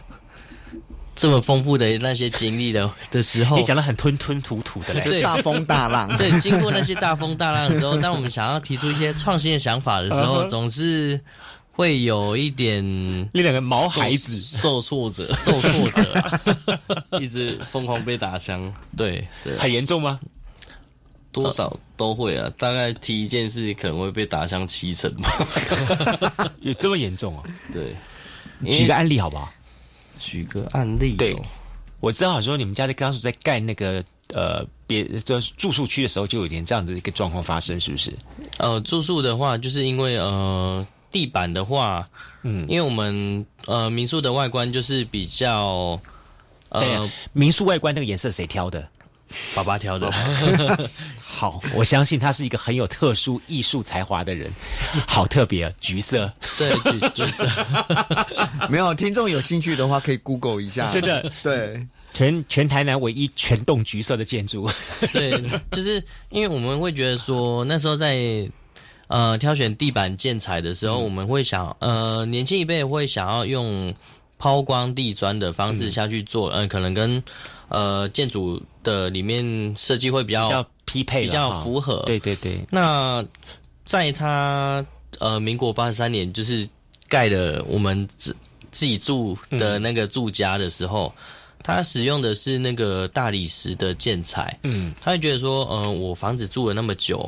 [1.14, 6.16] 这么丰富的那些经历的 的时候，你讲的很吞吞吐吐的，对，大风大浪。
[6.16, 11.20] 对，经过那些大风大浪的时候，当我们想要提出一些创新的想法的时候，总是。
[11.72, 12.84] 会有一点
[13.32, 19.26] 那两个毛孩子受挫折， 受挫折，一直疯狂被打枪，对，
[19.58, 20.20] 很严重吗？
[21.32, 25.30] 多少都会啊，大概提一件事可能会被打向七成吧。
[26.60, 27.42] 有这么严重啊？
[27.72, 27.96] 对，
[28.70, 29.50] 举个案例好不好？
[30.20, 31.16] 举个案例。
[31.16, 31.34] 对，
[32.00, 38.12] 我知道说你们家在刚刚在盖那个呃别就住宿区的时候，就有点这样的一个状况发生，是不是？
[38.58, 42.08] 呃，住宿的话，就是因为呃地板的话，
[42.42, 46.00] 嗯，因为我们呃民宿的外观就是比较
[46.70, 48.88] 呃民宿外观那个颜色谁挑的？
[49.54, 50.10] 爸爸挑的，
[51.18, 54.50] 好，我相信他是一个很有特殊艺术才华的人，
[55.08, 57.46] 好特别，橘色，对，橘橘色，
[58.68, 64.68] 没有听众有兴趣的话，可以 Google 一下，真的，对，全全台南唯一全栋橘色的建筑，
[65.14, 68.46] 对，就是因为我们会觉得说，那时候在
[69.12, 73.94] 呃挑选地板建材的时候，我们会想，呃，年轻一辈会想要用
[74.38, 77.22] 抛光地砖的方式下去做，嗯，可能跟。
[77.74, 82.02] 呃，建筑的里面设计会比较匹配，比较符合。
[82.04, 82.60] 对对对。
[82.68, 83.24] 那
[83.82, 84.84] 在他
[85.20, 86.68] 呃，民国八十三年就是
[87.08, 88.36] 盖的我们自
[88.70, 91.10] 自己住的那个住家的时候，
[91.62, 94.58] 他使用的是那个大理石的建材。
[94.64, 97.26] 嗯，他会觉得说，呃，我房子住了那么久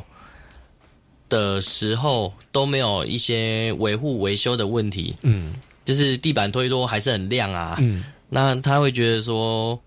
[1.35, 5.15] 的时候都没有一些维护维修的问题。
[5.23, 5.53] 嗯，
[5.85, 7.77] 就是地板推脱还是很亮啊。
[7.81, 9.81] 嗯，那他会觉得说。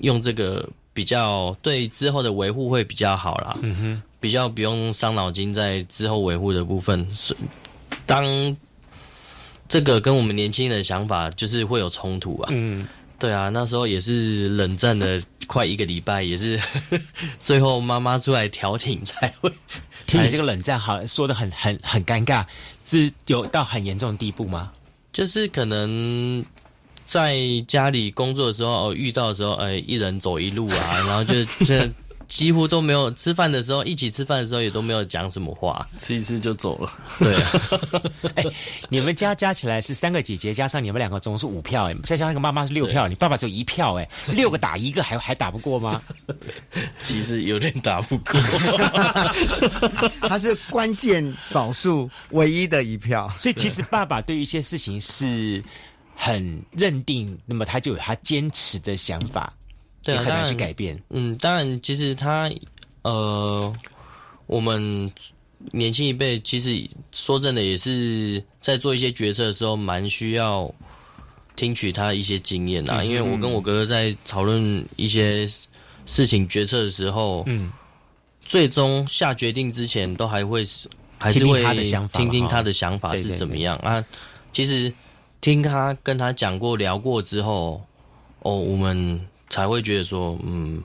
[0.00, 7.04] 用这个比较对之后的维护会比较好啦，嗯哼，比较不用伤脑筋在之后维护的部分。
[7.12, 7.34] 是
[8.06, 8.56] 当
[9.68, 12.86] 这个跟我们年轻人的想法就是会有冲突啊，嗯，
[13.18, 16.60] 对啊，那时候也是冷战了快一个礼拜，也是
[17.42, 19.52] 最后妈妈出来调停才会。
[20.06, 22.44] 听你这个冷战，好说的很很很尴尬，
[22.86, 24.72] 是有到很严重的地步吗？
[25.12, 26.44] 就是可能。
[27.08, 31.88] 在家里工作的时候，遇到的时候，呃，一人走一路啊，然后就 这
[32.28, 36.92] 几乎都没有吃饭的时候，一起吃饭的时候也都没有讲什么话，吃一吃就走了。
[37.18, 37.50] 对，啊
[38.36, 38.44] 哎，
[38.88, 46.02] 你们家加起来是三个姐姐加上你们两个，总是五票，哎，再加上一个妈妈是六票，你爸爸只有一票，哎，六个打一个还还打不过吗？
[47.02, 48.40] 其实有点打不过，
[50.28, 55.64] 他是关键少数唯一的一票，所以其实爸爸对于一些事情是。
[56.20, 59.52] 很认定，那么他就有他坚持的想法，
[60.02, 61.00] 对，很难去改变。
[61.10, 62.50] 嗯，当然，其实他，
[63.02, 63.72] 呃，
[64.46, 65.10] 我们
[65.72, 70.72] 年轻一辈，其实说真的，也是在做一些决策的时候，蛮需要
[71.56, 73.02] 听取他一些经验啊。
[73.02, 75.46] 因为我跟我哥哥在讨论一些
[76.06, 77.72] 事情决策的时候，嗯，
[78.40, 81.62] 最终下决定之前，都还会是还是会
[82.12, 84.04] 听听他的想法是怎么样啊。
[84.52, 84.92] 其实。
[85.40, 87.80] 听他跟他讲过聊过之后，
[88.40, 90.82] 哦，我们才会觉得说，嗯，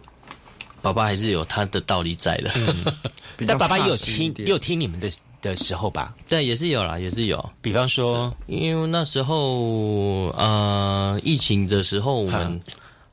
[0.81, 2.51] 爸爸还是有他的道理在的。
[3.47, 5.09] 但爸爸也有听，也有听你们的
[5.41, 6.13] 的时候吧？
[6.27, 7.49] 对，也是有啦，也是有。
[7.61, 12.61] 比方说，因为那时候呃，疫情的时候，我们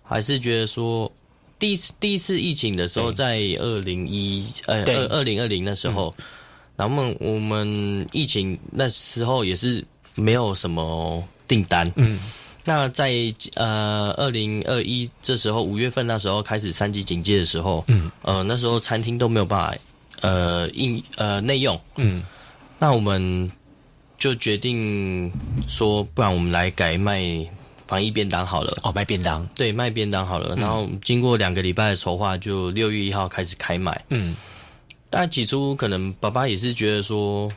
[0.03, 1.11] 还是觉得说，
[1.59, 6.15] 第一次第一次疫情的时候，在二零一呃二二零二零那时候，
[6.77, 9.85] 然后我们疫情那时候也是。
[10.17, 12.19] 没有什么订单，嗯，
[12.65, 13.13] 那在
[13.55, 19.77] 呃二零二一这时候五月份那时候开始三级警戒的时候，嗯，呃那时候餐厅都没有办法
[20.21, 22.23] 呃应呃内用，嗯，
[22.79, 23.51] 那我们
[24.19, 25.33] 就决定
[25.69, 27.25] 说，不然我们来改卖
[27.87, 34.37] 防疫便当好了，哦，卖便当，对，卖便当好了，然后经过两个礼拜的筹划，就六月一号开始开卖，嗯，
[35.09, 37.51] 但起初可能爸爸也是觉得说。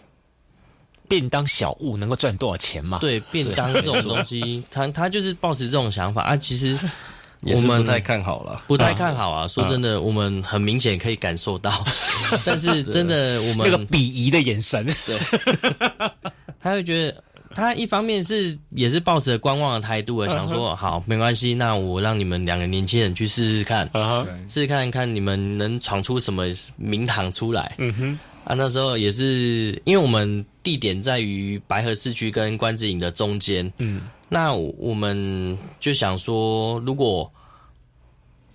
[1.13, 2.97] 便当小物能够赚多少钱嘛？
[2.97, 6.35] 对，便当这种东西， 他他就是抱持这种想法啊。
[6.35, 6.75] 其实
[7.45, 9.47] 我们不太看好了，不太看好啊。
[9.47, 11.85] 说真的，我们很明显可以感受到，
[12.43, 15.19] 但是真的，我们那个鄙夷的眼神，对，
[16.59, 17.23] 他会觉得
[17.53, 23.87] 他一方面是也是抱着观望的态度啊，想说好没关系，那我让你们两个年轻人去试试看，
[24.49, 26.45] 试试看看你们能闯出什么
[26.75, 27.75] 名堂出来。
[27.77, 28.19] 嗯哼。
[28.43, 37.31] 啊，那时候也是，因为我们地点在于白河市区跟关子岭的中间，嗯，那我们就想说，如果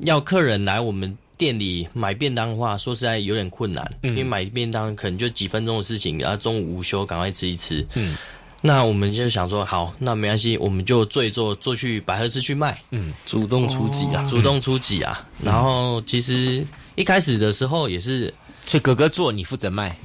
[0.01, 8.15] 要客人来我们店里买便当的话，说实在有点困难，因为买便当可能就几分钟的事情，然后中午午休赶快吃一吃，嗯，
[8.61, 16.63] 那我们就想说，好，那没关系，我们就做一做，做去白河市区卖，嗯，主动出击啊，主动出击啊，然后其实
[16.95, 18.35] 一开始的时候也是。
[18.69, 19.97] 所以哥哥做，你负责卖。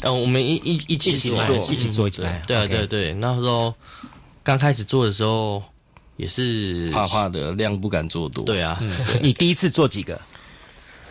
[0.00, 2.42] 嗯，我们一一一起做，一起做一起卖。
[2.48, 3.14] 对啊，对对。
[3.14, 3.72] 那时候
[4.42, 5.62] 刚开始做的时候，
[6.16, 8.44] 也是怕怕的，量不敢做多。
[8.44, 8.82] 对啊，
[9.22, 10.20] 你第一次做几个？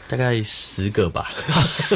[0.08, 1.32] 大概十个吧。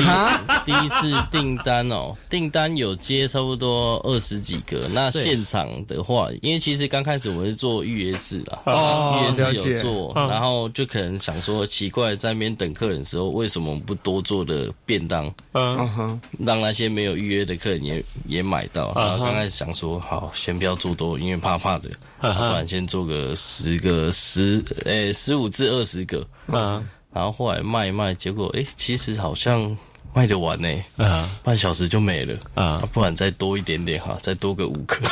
[0.65, 4.87] 第一次订单哦，订单有接差不多二十几个。
[4.91, 18.93] 那现场的话，因为其实刚开始我们是做预约制啦，预约制有做，然后就可能想说奇怪，在那边等客人的时候，为什么不多做的便当，嗯，让那些没有预约的客人也也买到。
[18.95, 21.89] 然后刚开始想说，好，先不要做多，因为怕怕的，
[22.19, 26.85] 不然先做个十个十，诶，十五至二十个，嗯。
[27.13, 29.77] 然后后来卖一卖，结果哎，其实好像
[30.13, 32.39] 卖得完呢，啊，半小时就没了。
[32.53, 35.05] 啊，不然再多一点点哈，再多个五颗，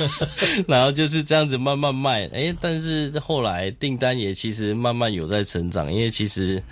[0.66, 6.62] 然后就是这样子慢慢卖，哎，但是后来订单也其实慢慢有在成长，因为其实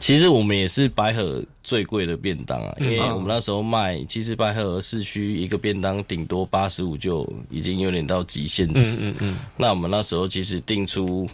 [0.00, 11.28] 其实我们也是白河最贵的便当啊，因为我们那时候卖，其实白河市区一个便当顶多八十五就已经有点到极限值，嗯嗯，那我们那时候其实定出。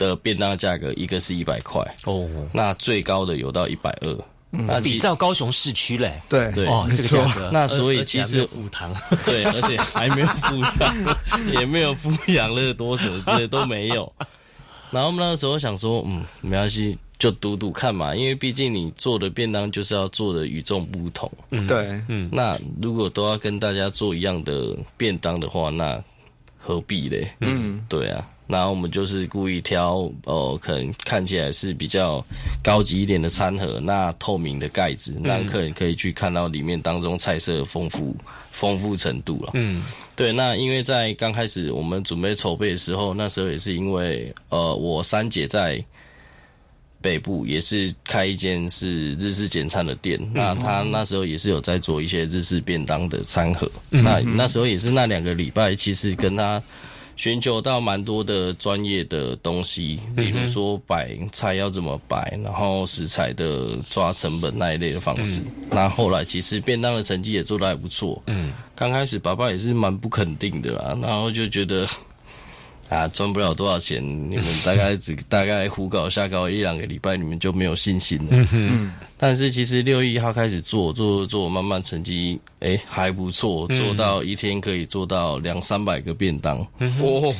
[0.00, 4.18] 的便当价格一个是一百块哦，那最高的有到一百二，
[4.50, 8.96] 那比照高雄市区嘞，对对，哦这个价格，那所以其实付糖，
[9.26, 11.16] 对，而且还没有付糖，
[11.52, 14.10] 也没有富养乐多什么之类都没有。
[14.90, 26.02] 然后我们那个时候想说，嗯，没关系，就赌赌看嘛，因为毕竟你做的便当就是要做的与众不同，嗯，对，嗯，那如果都要跟大家做一样的便当的话，那
[26.58, 27.30] 何必嘞？
[27.40, 28.26] 嗯，对啊。
[28.50, 32.24] 然后我们就是故意挑，呃，可能看起来是比较
[32.62, 38.16] 高级一点的餐盒，那透明的盖子，让客人可以去看到里面当中菜色丰富
[38.50, 39.52] 丰富程度了。
[39.54, 39.84] 嗯，
[40.16, 40.32] 对。
[40.32, 45.82] 那因为在刚开始我们准备筹备的时候，那时候也是因为，呃，我三姐在
[47.00, 53.70] 北部也是开一间是日式简餐的店，那她那时候也是有在做一些日式便当的餐盒。
[53.88, 56.62] 那那时候也是那两个礼拜，其实跟她。
[57.16, 65.40] 寻求到蛮多的专业的东西，比如说摆菜要怎么摆，然后食材的抓成本那一类的方式。
[65.70, 68.22] 那后来其实便当的成绩也做得还不错。
[68.26, 71.86] 嗯，刚开始爸爸也是蛮不肯定的啦，然后就觉得。
[72.90, 78.28] 啊，赚不了多少钱， 你们大概只大概胡搞瞎搞一两个礼拜，你们就没有信心了。
[78.32, 78.92] 嗯哼。
[79.16, 86.58] 但是其实六月一号开始做做做，慢慢成绩哎还不错，做到一天可以做到两三百个便当。
[86.80, 87.32] 哦。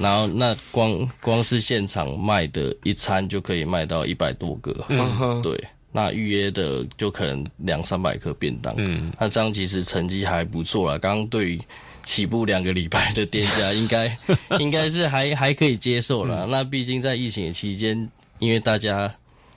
[0.00, 4.74] 然后那光光是现场卖的一餐就可以卖到一百多个。
[4.88, 5.40] 嗯哼。
[5.40, 5.56] 对，
[5.92, 8.74] 那预约的就可能两三百个便当。
[8.78, 9.12] 嗯。
[9.20, 10.98] 那这样其实成绩还不错了。
[10.98, 11.60] 刚刚对于。
[12.06, 14.18] 起步两个礼拜的店家， 应该
[14.58, 16.46] 应该是还还可以接受了。
[16.46, 19.12] 那毕竟在疫情期间，因为大家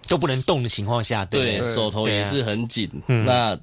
[0.08, 2.90] 都不能动的情况下，对手头也是很紧。
[3.08, 3.58] 那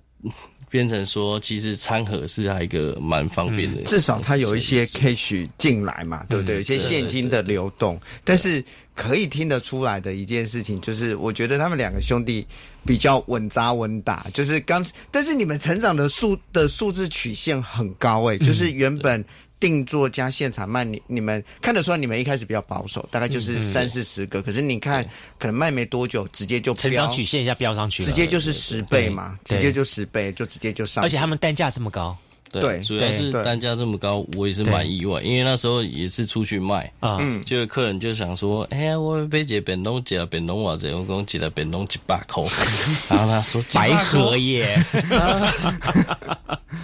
[0.68, 6.56] 变成说，其实餐盒是还一个蛮方便的，至少它有一些 cash 进来嘛，对不对？
[6.56, 8.62] 有些现金的流动，但是
[8.94, 12.46] 可以听得出来的一件事情，就是我觉得他们两个兄弟
[12.84, 19.24] 比较稳扎稳打，就是刚，但是你们成长的数的数字曲线很高哎，就是原本。
[19.66, 24.40] 定做加现场卖，你你们看得出来，你们一开始比较保守，大概就是三四十个。
[24.40, 25.04] 可是你看，
[25.38, 31.02] 可能卖没多久，直接就成长曲线一下飙上去，直接就是十倍嘛，直接就十倍，就直接就上。
[31.02, 32.16] 而且他们单价这么高，
[32.52, 42.48] 对，主要是单价这么高，我也是蛮意外，因为那时候也是出去卖啊，就客人就想说，哎呀，我被姐本东姐本东瓦子，我讲起了本东几百口，
[43.10, 44.80] 然后他说白合耶，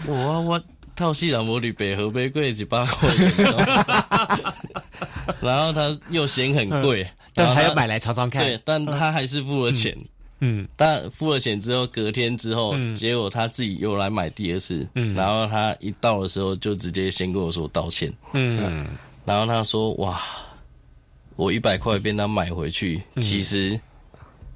[0.06, 0.62] 我 我。
[0.94, 3.08] 套系两魔女北河杯贵几百块，
[5.40, 8.44] 然后他又嫌很贵，但还要买来尝尝看。
[8.44, 9.96] 对，但他还是付了钱。
[10.40, 14.86] 嗯，但付了钱之后，隔天之后，结果他自己又来买第二次。
[14.94, 18.12] 嗯，然后他一到的时候，就直接先跟我说道歉。
[18.32, 18.88] 嗯，
[19.24, 20.20] 然后他说：“哇，
[21.36, 23.78] 我一百块被他买回去，其实。”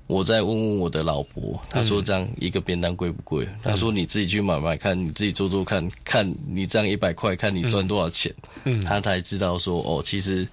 [0.06, 3.46] 我再问问我的老婆，她说这样一个便当贵不贵？
[3.62, 8.32] 她说你自己去买买看，你自己做做看看，你这样一百块，看你赚多少钱。
[8.64, 10.46] 嗯，她才知道说哦，其实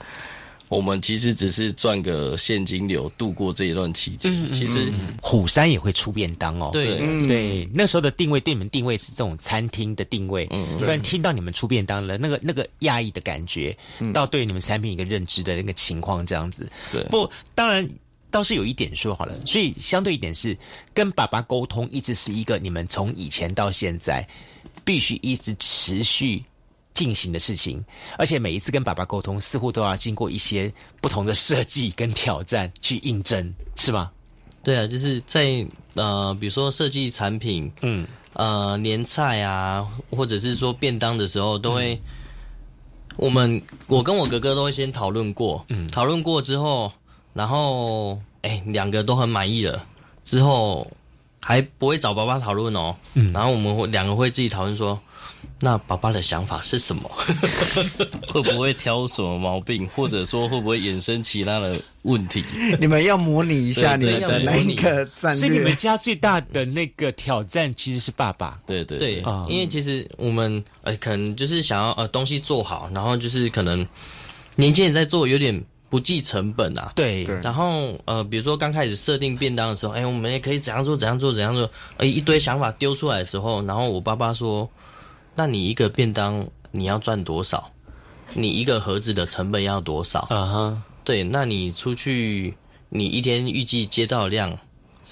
[0.69, 4.51] 我们其实只是赚个现金流度过这一段期间。
[4.51, 4.91] 其实
[5.21, 6.71] 虎山也会出便当哦。
[6.73, 6.97] 对
[7.27, 10.47] 对，那时候的定位，对你们定位是这种餐厅的定位。
[10.49, 13.77] 嗯，突然听到你们出便当了，那个那个压抑的感觉，
[14.11, 16.67] 到对你们产品一个认知的那个情况这样子。
[16.91, 17.87] 对，不当然。
[18.34, 20.57] 倒是有一点说好了，所以相对一点是
[20.91, 24.27] 跟爸爸沟通，一直是一个你们从以前到现在
[24.84, 26.43] 必须一直持续
[26.95, 27.86] 进行的事情，
[28.17, 34.09] 而且每一次跟爸爸沟通，似乎都要经过一些不同的设计跟挑战去应征，是吗？
[34.63, 35.63] 对啊，就是在
[35.93, 42.01] 呃，比如说设计产品，嗯，呃，年菜啊，或者是说便当的时候，都会
[43.15, 46.91] 我们我跟我哥哥都会先讨论过，嗯，讨论过之后。
[47.34, 49.84] 然后哎，两个都很满意了，
[50.23, 50.86] 之后
[51.39, 52.95] 还不会找爸爸讨论哦。
[53.15, 54.99] 嗯，然后我们会两个会自己讨论说，
[55.59, 57.09] 那爸爸的想法是什么？
[58.27, 62.43] 会不会挑什么毛病，或者说会不会衍生其他的问题？
[62.79, 65.39] 你们要模拟一下你们的那个战略。
[65.39, 68.59] 所以你们家最大的那个挑战其实是爸爸。
[68.67, 73.86] 对对对，因为其实我们呃可能就是想要呃东西做好，然后就是可能
[74.55, 75.63] 年轻人在做有点。
[75.93, 84.67] 不计成本啊，对，然后呃，比如说刚开始设定便当的时候，哎，我们也可以怎样做怎样做怎样做，哎，一堆想法丢出来的时候，然后我爸爸说，
[85.35, 87.69] 那你一个便当你要赚多少？
[88.33, 90.21] 你一个盒子的成本要多少？
[90.31, 92.55] 啊哈，对，那你出去，
[92.89, 94.57] 你一天预计接到量。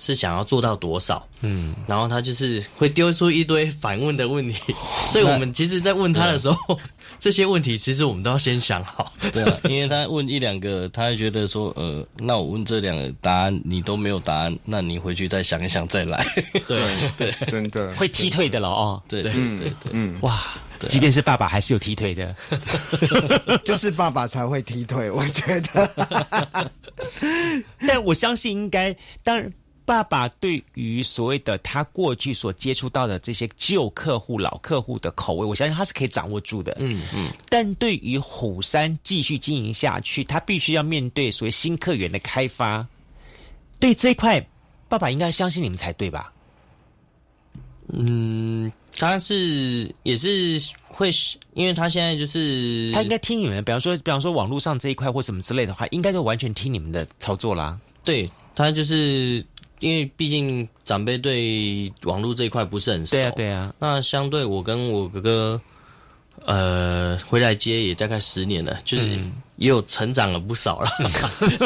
[0.01, 1.25] 是想要做到多少？
[1.41, 4.73] 嗯，然后他就是会丢出一堆反问的问题，
[5.11, 6.79] 所以我们其实，在问他的时候，
[7.19, 9.13] 这些问题其实我们都要先想好。
[9.31, 16.25] 对啊，因为他问一两个，他会觉得说，呃，那我问这两个答案你都没有答案，那你回去再想一想再来。
[16.67, 16.79] 对
[17.17, 19.01] 对，真的会踢退的了哦。
[19.07, 20.41] 对对对对，嗯，哇，
[20.89, 22.35] 即便是爸爸还是有踢腿的，
[23.63, 26.71] 就是爸爸才会踢腿，我觉得。
[27.87, 29.51] 但我相信应该，当然。
[29.91, 36.73] 爸爸对于所谓的他过去所接触到的这些旧客户、老客户的口味，我相信他是可以掌握住的。
[36.79, 37.29] 嗯嗯。
[37.49, 42.87] 但对于虎山继续经营下去，他必须要面对所谓新客源的开发。
[43.81, 44.41] 对这一块，
[44.87, 46.31] 爸爸应该相信你们才对吧？
[47.89, 51.11] 嗯，他是也是会，
[51.53, 57.77] 因为他现在就是他应该听你们，比方说，比方说网络上这一块或什么之类的话，应该就完全听你们的操作啦。
[58.05, 59.45] 对他就是。
[59.81, 63.75] 因为毕竟长辈对网络这一块不是很熟，对啊，对啊。
[63.77, 65.61] 那相对我跟我哥哥，
[66.45, 69.03] 呃，回来接也大概十年了，就是
[69.57, 70.89] 也有成长了不少了。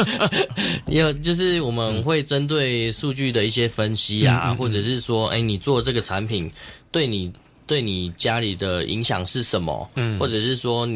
[0.88, 6.50] 也有就是我们会针对数据的一些分析啊，或者是说，哎，你做这个产品
[6.90, 7.32] 对你
[7.66, 9.88] 对你家里的影响是什么？
[9.94, 10.88] 嗯，或者是说。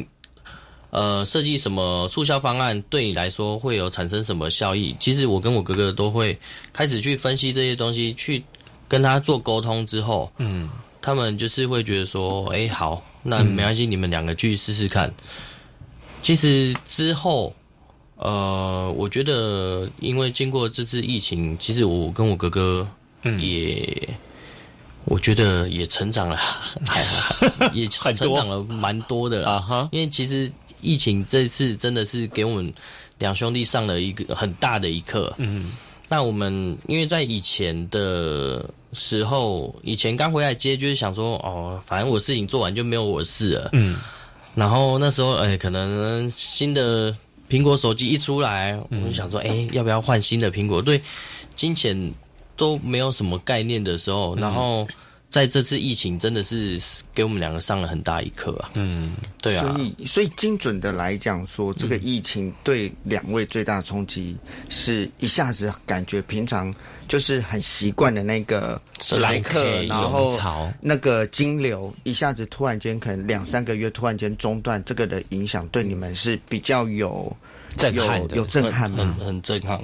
[0.90, 4.92] 呃，设计什么促销方案对你来说会有产生什么效益？
[4.98, 6.36] 其实我跟我哥哥都会
[6.72, 8.42] 开始去分析这些东西，去
[8.88, 10.68] 跟他做沟通之后，嗯，
[11.00, 15.14] 他们就是会觉得说，哎，好，那没关系，你们两个去试试看。
[16.24, 17.54] 其实之后，
[18.16, 22.84] 呃，我觉得因为经过这次疫情，其实我跟我哥哥
[23.38, 24.08] 也，
[25.04, 26.36] 我觉得也成长了，
[27.72, 30.50] 也成长了蛮多的 啊哈，因为其实。
[30.82, 32.72] 疫情这次真的是给我们
[33.18, 35.32] 两兄弟上了一个很大的一课。
[35.38, 35.72] 嗯，
[36.08, 43.70] 那我们因为在以前的时候，以前刚回来接，就是想说，哦，反正我事情做完就没有我事了。
[43.72, 43.98] 嗯，
[44.54, 47.14] 然后那时候，哎，可能新的
[47.48, 50.82] 苹果手机一出来，我就想说，哎，要不要换新的苹果？
[50.82, 51.00] 对，
[51.56, 52.12] 金钱
[52.56, 54.86] 都没有什么概念的时候，然后。
[55.30, 56.80] 在这次疫情，真的是
[57.14, 58.70] 给我们两个上了很大一课啊！
[58.74, 64.36] 嗯，对啊，所以所以精准的来讲，说这个疫情对两位最大的冲击，
[64.68, 66.74] 是一下子感觉平常
[67.06, 68.80] 就是很习惯的那个
[69.20, 70.36] 来客，然后
[70.80, 77.34] 那个金流一下子突然间可能两三个月突然间中断，这个的影响对你们是比较有
[77.76, 79.16] 震撼的，有震撼吗？
[79.24, 79.80] 很震撼，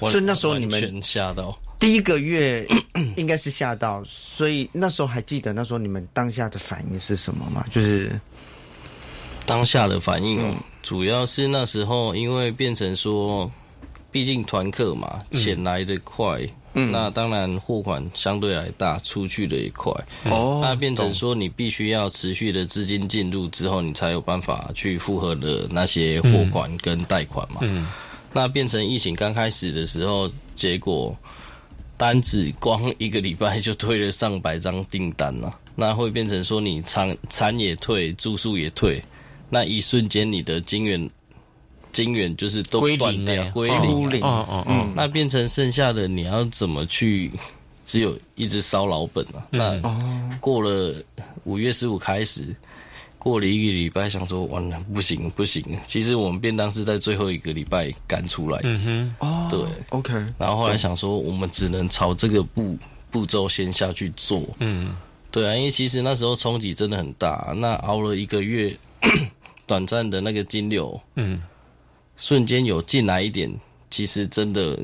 [0.00, 1.56] 所以那时候你们全吓到。
[1.82, 2.64] 第一个月
[3.18, 7.66] 应该是吓到，所以那时候还记得那时候你们当下的反应是什么吗？
[7.72, 8.20] 就是
[9.44, 13.50] 当下的反应，主要是那时候因为变成说，
[14.12, 16.40] 毕竟团客嘛，钱来的快，
[16.72, 19.92] 那当然货款相对来大，出去的也快。
[20.26, 27.58] 哦，那变成说你必须要持续的资金进入之后，你才有办法去复合的那些货款跟贷款嘛。
[27.62, 27.88] 嗯，
[28.32, 31.12] 那变成疫情刚开始的时候，结果。
[32.02, 39.00] 单子光一个礼拜就推了上百张订单了， 那会变成说你餐餐也退，住宿也退，
[39.48, 41.08] 那一瞬间你的金元
[41.92, 47.30] 金元就是都断掉，归零，哦哦哦，那变成剩下的你要怎么去？
[47.84, 49.46] 只有一直烧老本啊。
[49.50, 49.80] 那
[50.40, 50.92] 过了
[51.44, 52.52] 五月十五开始。
[53.22, 55.64] 过了一个礼拜，想说完了不行不行。
[55.86, 58.58] 其实我们便当是在最后一个礼拜赶出来。
[58.64, 59.60] 嗯哼，哦，对
[59.90, 60.12] ，OK。
[60.36, 62.76] 然后后来想说，我们只能朝这个步
[63.12, 64.42] 步骤先下去做。
[64.58, 64.96] 嗯，
[65.30, 67.54] 对啊，因为其实那时候冲击真的很大。
[67.56, 68.76] 那熬了一个月，
[69.66, 71.40] 短暂的那个金流，嗯，
[72.16, 73.48] 瞬间有进来一点，
[73.88, 74.76] 其实真的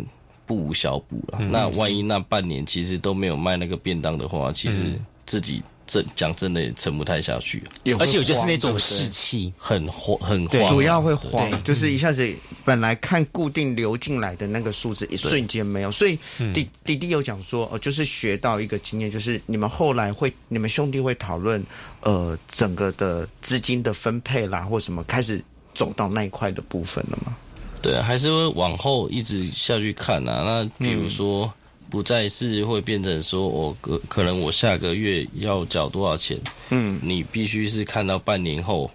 [0.47, 1.41] 不无小补了。
[1.41, 4.97] 那万一那半年其实都没有卖那个便当的话，其实。
[5.29, 7.61] 自己真讲真的也撑不太下去，
[7.99, 9.53] 而且有就是那种士气。
[9.59, 12.31] 很慌很慌，主要会慌，就是一下子
[12.65, 16.19] 本来看固定流进来的那个数字，一瞬间没有，所以
[16.53, 21.65] 弟弟弟有讲说，哦，就是学到一个经验，就是你们后来会，你们兄弟会讨论，
[22.03, 25.43] 呃，整个的资金的分配啦，或什么，开始
[25.75, 27.35] 走到那一块的部分了吗？
[27.81, 30.43] 对，还是会往后一直下去看啊。
[30.45, 31.51] 那比如说，
[31.91, 36.39] 不再是会变成说我可可能我下个月要缴多少钱，
[36.71, 38.91] 嗯，你必须是看到半年后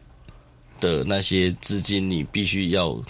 [0.80, 3.02] 的那些资金，你必须要。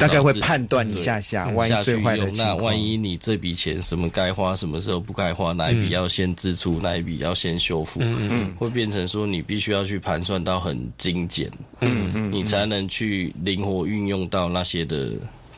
[0.00, 11.50] 大概会判断一下下，万一最坏的那万一你这笔钱什么该花，什么时候不该花，哪一笔要先支出，哪一笔要先修复嗯，会变成说你必须要去盘算到很精简，
[11.80, 15.10] 嗯嗯，你才能去灵活运用到那些的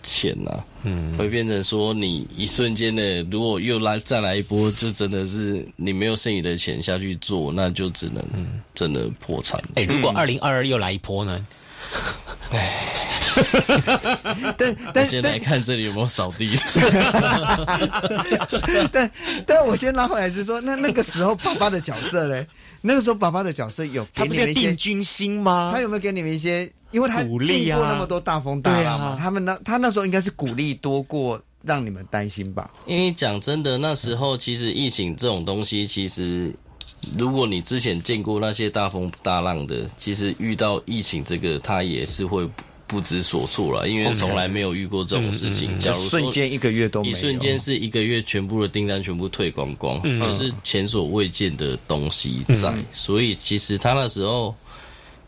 [0.06, 8.24] 钱呐，嗯，会变成说你一瞬间的，如果又来再来一波，就真的是你没有剩余的钱下去做，那就只能
[8.72, 9.60] 真的破产。
[9.74, 11.44] 哎，如果二零二二又来一波呢？
[12.50, 12.72] 哎，
[14.56, 16.56] 但 但先来看这里有没有扫地。
[18.92, 19.10] 但
[19.46, 22.46] 但我先拉回来是说，那那个时候爸爸的角色嘞？
[22.80, 25.72] 那个时候爸爸的角色有给你们一些军心吗？
[25.74, 26.70] 他有没有给你们一些？
[26.92, 32.70] 因为他鼓励过那么多大风大浪嘛，他们那他那时候应该是鼓励多过让你们担心吧？
[32.86, 36.54] 因为讲真的，那时候其实疫情这种东西，其实。
[37.18, 42.48] 如果你之前见过那些大风大浪的，其实遇到疫情这个，他也是会
[42.86, 45.78] 不知所措了，因为从来没有遇过这种事情。
[45.78, 52.74] 假如瞬间一个月都一瞬间是一个月全部的订单全部退光光，就是前所未见的东西在。
[52.92, 54.54] 所以其实他那时候。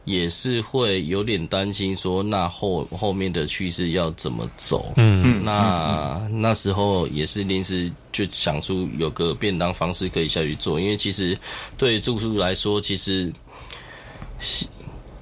[0.05, 4.92] 也是会有点担心，说那后后面的趋势要怎么走？
[4.96, 11.38] 嗯嗯，那那时候也是临时就想出有个便当方式可以下去做，因为其实
[11.76, 13.30] 对住宿来说，其实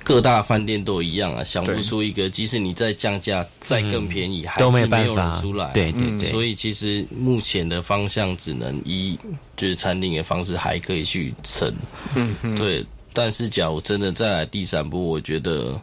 [0.04, 5.72] 各大饭店都一样啊，想不出一个，即使你再降价再更便宜，还是没有人出来。
[5.72, 9.18] 对对对，所以其实目前的方向只能依
[9.56, 11.74] 就是餐厅的方式还可以去撑。
[12.14, 12.86] 嗯嗯，对。
[13.18, 15.80] 但是，假如真的再来第三波，我觉得，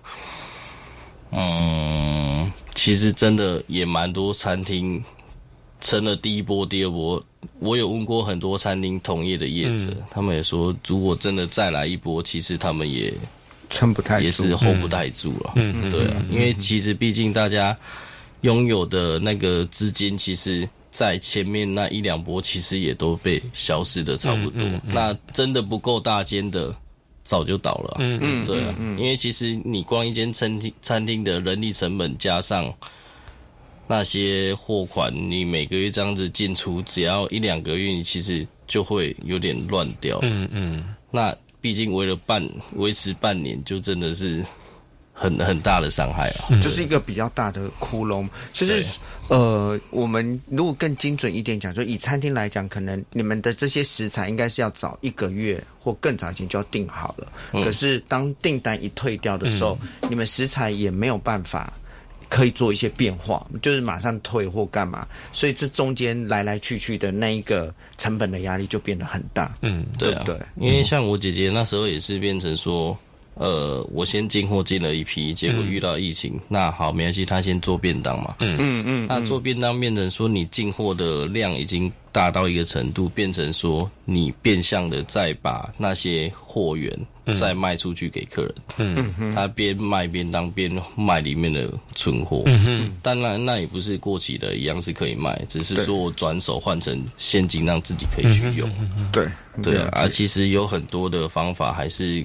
[1.31, 5.03] 嗯，其实真的也蛮多餐厅
[5.81, 7.23] 撑了第一波、第二波。
[7.57, 13.11] 我有问过很多餐厅同业的业者，他们也说，如果真的再来一波，其实他们也
[13.67, 15.53] 撑不太，也是 hold 不太住了。
[15.55, 17.75] 嗯，对啊，因为其实毕竟大家
[18.41, 24.69] 拥有的那个资金，其实，在前面那一两波，其实也都被消失的差不多。
[24.85, 26.71] 那真的不够大间的。
[27.23, 32.73] 早就倒了，嗯嗯，对啊，因为其实你光一间餐厅餐厅的人力成本加上
[33.87, 40.95] 那些货款，你每个月这样子进出，只要一两个月，你其实就会有点乱掉，嗯嗯。
[41.11, 44.45] 那毕竟为了半维持半年，就真的是。
[45.15, 48.27] 很很大的伤害啊，就是一个比较大的窟窿。
[48.51, 48.83] 其实，
[49.29, 57.31] 呃，我们如果更精准一点讲，就以餐厅来讲，可能你们的这些食材应该是要早一个月或更早以前就要订好了。
[57.51, 59.77] 可是当订单一退掉的时候，
[60.09, 61.71] 你们食材也没有办法
[62.27, 65.07] 可以做一些变化，就是马上退或干嘛。
[65.31, 69.55] 所以这中间来来去去的那一个成本的压力就变得很大。
[69.61, 72.97] 嗯，对啊，对，因为像我姐姐那时候也是变成说。
[73.35, 78.35] 呃，我先进货进了一批，结果遇到疫情，那好，没关系，他先做便当嘛。
[78.41, 79.07] 嗯嗯嗯。
[79.07, 86.95] 那做便当变成说，你进货的量已经大到一个程度，变成说你变相的再把那些货源
[87.35, 88.55] 再卖出去给客人。
[88.77, 89.33] 嗯嗯。
[89.33, 92.43] 他边卖便当边卖里面的存货。
[92.45, 92.91] 嗯哼。
[93.01, 98.69] 当然，那也不是过期的，一样是可以卖，只是说我转手换成现金，让自己可以去用。
[99.11, 99.27] 对
[99.63, 102.23] 对啊，而其实有很多的方法还是。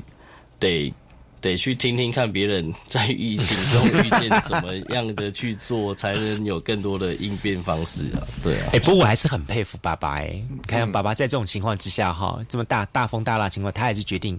[0.58, 0.92] 得
[1.40, 8.26] 得去听听看别人在疫情中遇见什么样的去做，才能有更多的应变方式啊！
[8.42, 14.36] 对啊，哎，不过我还是很佩服爸爸哎，看爸爸在这种情况之下哈，这么大大风大浪情况，他还是决定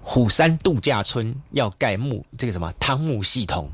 [0.00, 3.70] 虎山度假村要盖木这个什么汤木系统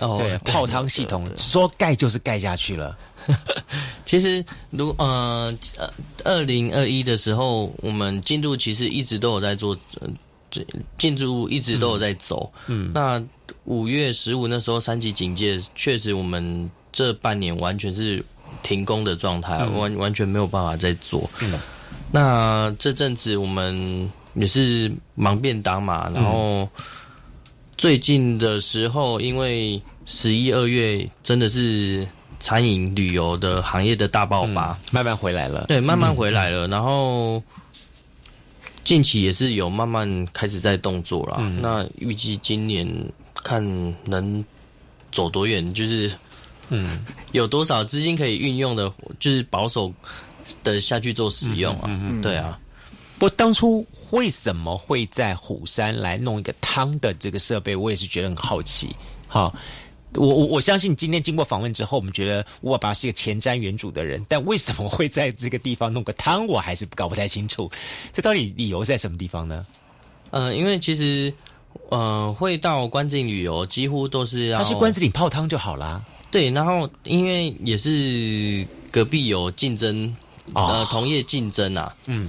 [0.00, 2.96] 哦，对，泡汤系统，说盖就是盖下去了。
[4.04, 5.90] 其实，如呃呃，
[6.24, 9.74] 二零二一的时候，我们进度其实一直都有在做。
[9.90, 10.00] 这
[10.96, 13.22] 建筑物一直都有在走，嗯，那
[13.64, 18.22] 五月十五那时候三级警戒，确实我们这半年完全是
[18.62, 21.28] 停工的状态，完完全没有办法再做。
[21.40, 21.58] 嗯，
[22.10, 26.68] 那这阵子我们也是忙便当嘛，然后
[27.76, 32.06] 最近的时候，因为十一二月真的是
[32.40, 37.42] 餐饮旅游的行业的大爆发，慢慢回来了，对，慢慢回来了，然后。
[38.88, 41.36] 近期也是有慢慢开始在动作啦。
[41.60, 42.88] 那预计今年
[43.34, 43.62] 看
[44.06, 44.42] 能
[45.12, 46.10] 走多远，就是
[46.70, 49.92] 嗯，有多少资金可以运用的，就是保守
[50.64, 52.00] 的下去做使用啊。
[52.22, 52.58] 对啊。
[53.18, 57.76] 不，当初为什么会在虎山来弄一个汤的这个设备？
[57.76, 58.96] 我也是觉得很好奇。
[59.26, 59.54] 好。
[60.14, 67.70] 我我我相信今天经过访问之后，我们觉得我爸爸是一个前瞻远瞩的人，但为什么会在这个地方弄个汤，我还是搞不太清楚。
[68.12, 69.66] 这到底理由在什么地方呢？
[70.30, 71.32] 呃，因为其实
[71.90, 76.02] 呃，会到关子岭旅游，几乎都是要他去关子岭泡汤就好啦。
[76.30, 80.16] 对，然后因为也是隔壁有竞争，
[80.54, 82.26] 呃，同业竞争啊，嗯，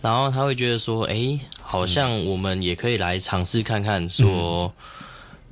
[0.00, 4.72] 然后他会觉得说，哎，好像我们也可以来尝试看看，说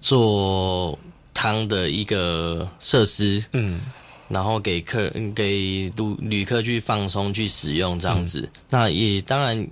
[0.00, 0.96] 做。
[1.37, 3.82] 汤的一个设施，嗯，
[4.26, 9.68] 然后给客给旅旅客去放松去使用这样子，那也当然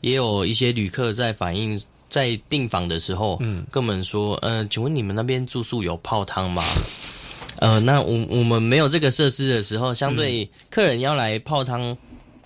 [0.00, 6.62] 也有一些旅客在反映，在订房的时候，嗯，跟我们说，呃，请问你们那边住宿有泡汤吗？
[7.58, 11.98] 呃，那我我们没有这个设施的时候，相对客人要来泡汤。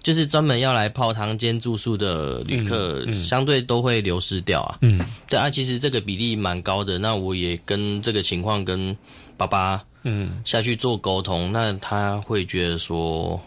[0.02, 4.78] 就是专门要来泡汤兼住宿的旅客，相对都会流失掉啊。
[4.82, 6.98] 嗯，对啊，其实这个比例蛮高的。
[6.98, 8.96] 那我也跟这个情况跟
[9.36, 13.40] 爸爸嗯下去做沟通，那他会觉得说。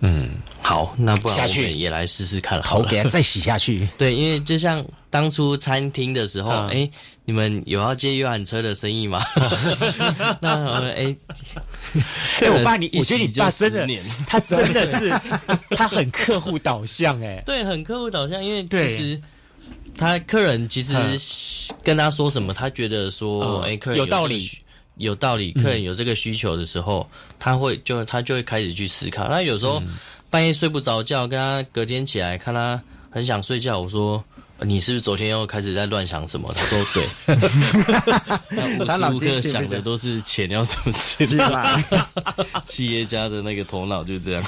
[0.00, 0.28] 嗯，
[0.60, 3.88] 好，那不然我们也来试试看，好，给它再洗下去。
[3.96, 6.88] 对，因为就像当初餐厅的时候，哎，
[7.24, 9.22] 你们有要接游览车的生意吗？
[10.40, 11.16] 那哎，
[12.40, 13.88] 哎，我爸，你我觉得你爸真的，
[14.26, 15.10] 他真的是
[15.70, 19.20] 他很客户导向，哎，对，很客户导向，因为其实
[19.96, 20.92] 他客人其实
[21.82, 24.50] 跟他说什么，他觉得说，哎，客人有道理。
[24.96, 29.28] 有道理，客人有这个需求的时候，他会就他就会开始去思考。
[29.28, 29.82] 那有时候
[30.30, 32.80] 半夜睡不着觉，跟他隔天起来看他
[33.10, 34.22] 很想睡觉，我说
[34.60, 36.50] 你是不是昨天又开始在乱想什么？
[36.54, 37.06] 他说 对。
[38.78, 41.26] 无时无刻想的都是钱要出去。
[42.64, 44.42] 企业家的那个头脑就这样。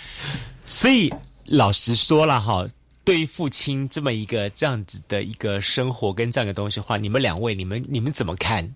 [0.66, 1.10] 所以
[1.46, 2.66] 老实说了哈，
[3.04, 8.70] 对于父亲这么一个这样子的一个生活跟这样的东西的话，你们两位，你们你们怎么看？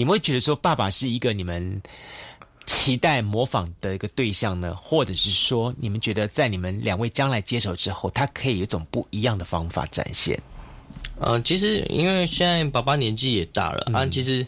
[0.00, 1.82] 你们会觉得说爸爸是一个你们
[2.64, 10.40] 期待模仿的一个对象呢，或者是说你们觉得在你们两位将来接手之后，他可以有一种不一样的方法展现？
[11.18, 14.46] 呃，其实因为现在爸爸年纪也大了啊，其实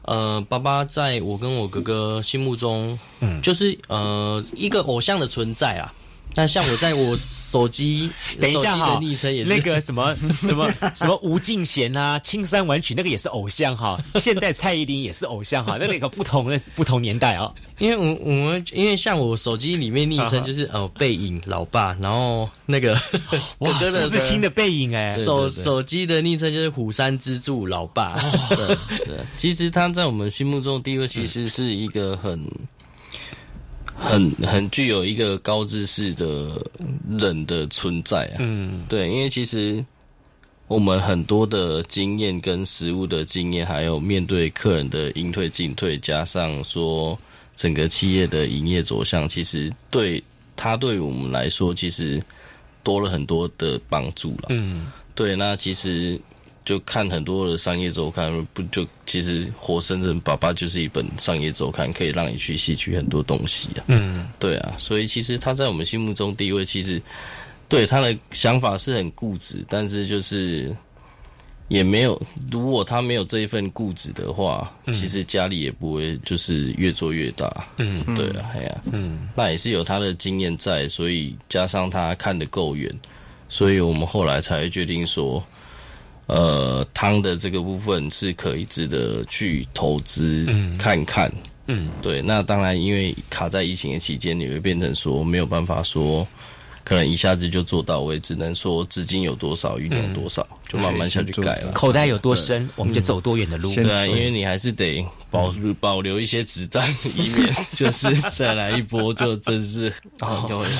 [0.00, 5.92] 呃，爸爸在我跟我哥哥心目中，嗯，就是呃一个偶像的存在啊。
[6.36, 7.16] 那像我在我
[7.50, 9.00] 手机， 等一下哈，
[9.46, 17.50] 那个什么 什么什么吴敬贤啊，青山玩曲那个也是偶像哈， 现代蔡依林也是偶像哈，那那个不同的不同年代啊。
[17.78, 22.94] 因为我我们因为像我手机里面昵称就是哦背影老爸，然后那个
[23.58, 28.16] 哇，这是新的背影哎，手手机的昵称就是虎山之柱老爸。
[28.48, 28.76] 对，
[29.34, 32.42] 其实他在我们心目中地位其实是一个很。
[33.98, 36.60] 很很具有一个高知识的
[37.18, 39.84] 人的存在啊，嗯，对，因为其实
[40.68, 47.18] 我们很多的经验跟实物的经验，还有面对客人的应退进退，加上说
[47.56, 50.22] 整个企业的营业走向，其实对
[50.54, 52.22] 他对我们来说，其实
[52.82, 56.20] 多了很多的帮助了，嗯，对，那其实。
[56.66, 63.84] 就看很多的商业周刊，不就其实活生生爸爸就是一本商业周刊，可以让你去吸取很多东西啊。
[63.86, 67.00] 嗯，对啊，所以其实他在我们心目中地位，其实
[67.68, 70.74] 对他的想法是很固执，但是就是
[71.68, 77.48] 也没有，如果他没有这一份固执的话，其实家里也不会就是越做越大。
[77.76, 82.92] 嗯，对啊，哎呀，嗯，那也是有他的经验在，所以加上他看得够远，
[83.48, 85.40] 所以我们后来才决定说。
[86.26, 90.46] 呃，汤的这个部分是可以值得去投资
[90.78, 91.32] 看看。
[91.68, 92.22] 嗯，对。
[92.22, 96.26] 那当然，因为卡在疫情的期间，你会变成说没有办法说。
[96.86, 101.72] 可能一下子就做到位，只能说资金有多少运用多少，就慢慢下去改了。
[101.72, 103.74] 口袋有多深，我们就走多远的路。
[103.74, 110.64] 对啊，因为你还是得保保留一些子弹，以免 就是再来一波，就真是啊，有。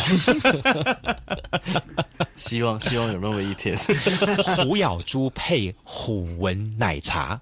[2.36, 3.76] 希望希望有那么一天。
[4.56, 7.40] 虎咬猪配虎纹奶茶，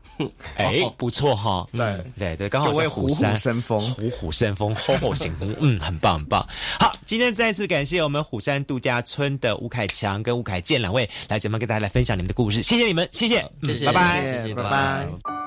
[0.56, 1.68] 哎，不错哈。
[1.72, 6.48] 对对对，刚好是虎虎生风，虎虎生风，吼吼行呼，嗯，很棒很棒。
[6.80, 8.53] 好，今天再次感谢我们虎山。
[8.64, 15.43] 度假村的吴凯强跟吴凯健两位来节目跟大家来分享你们的故事，谢谢你们，谢谢，谢谢，拜拜，拜拜。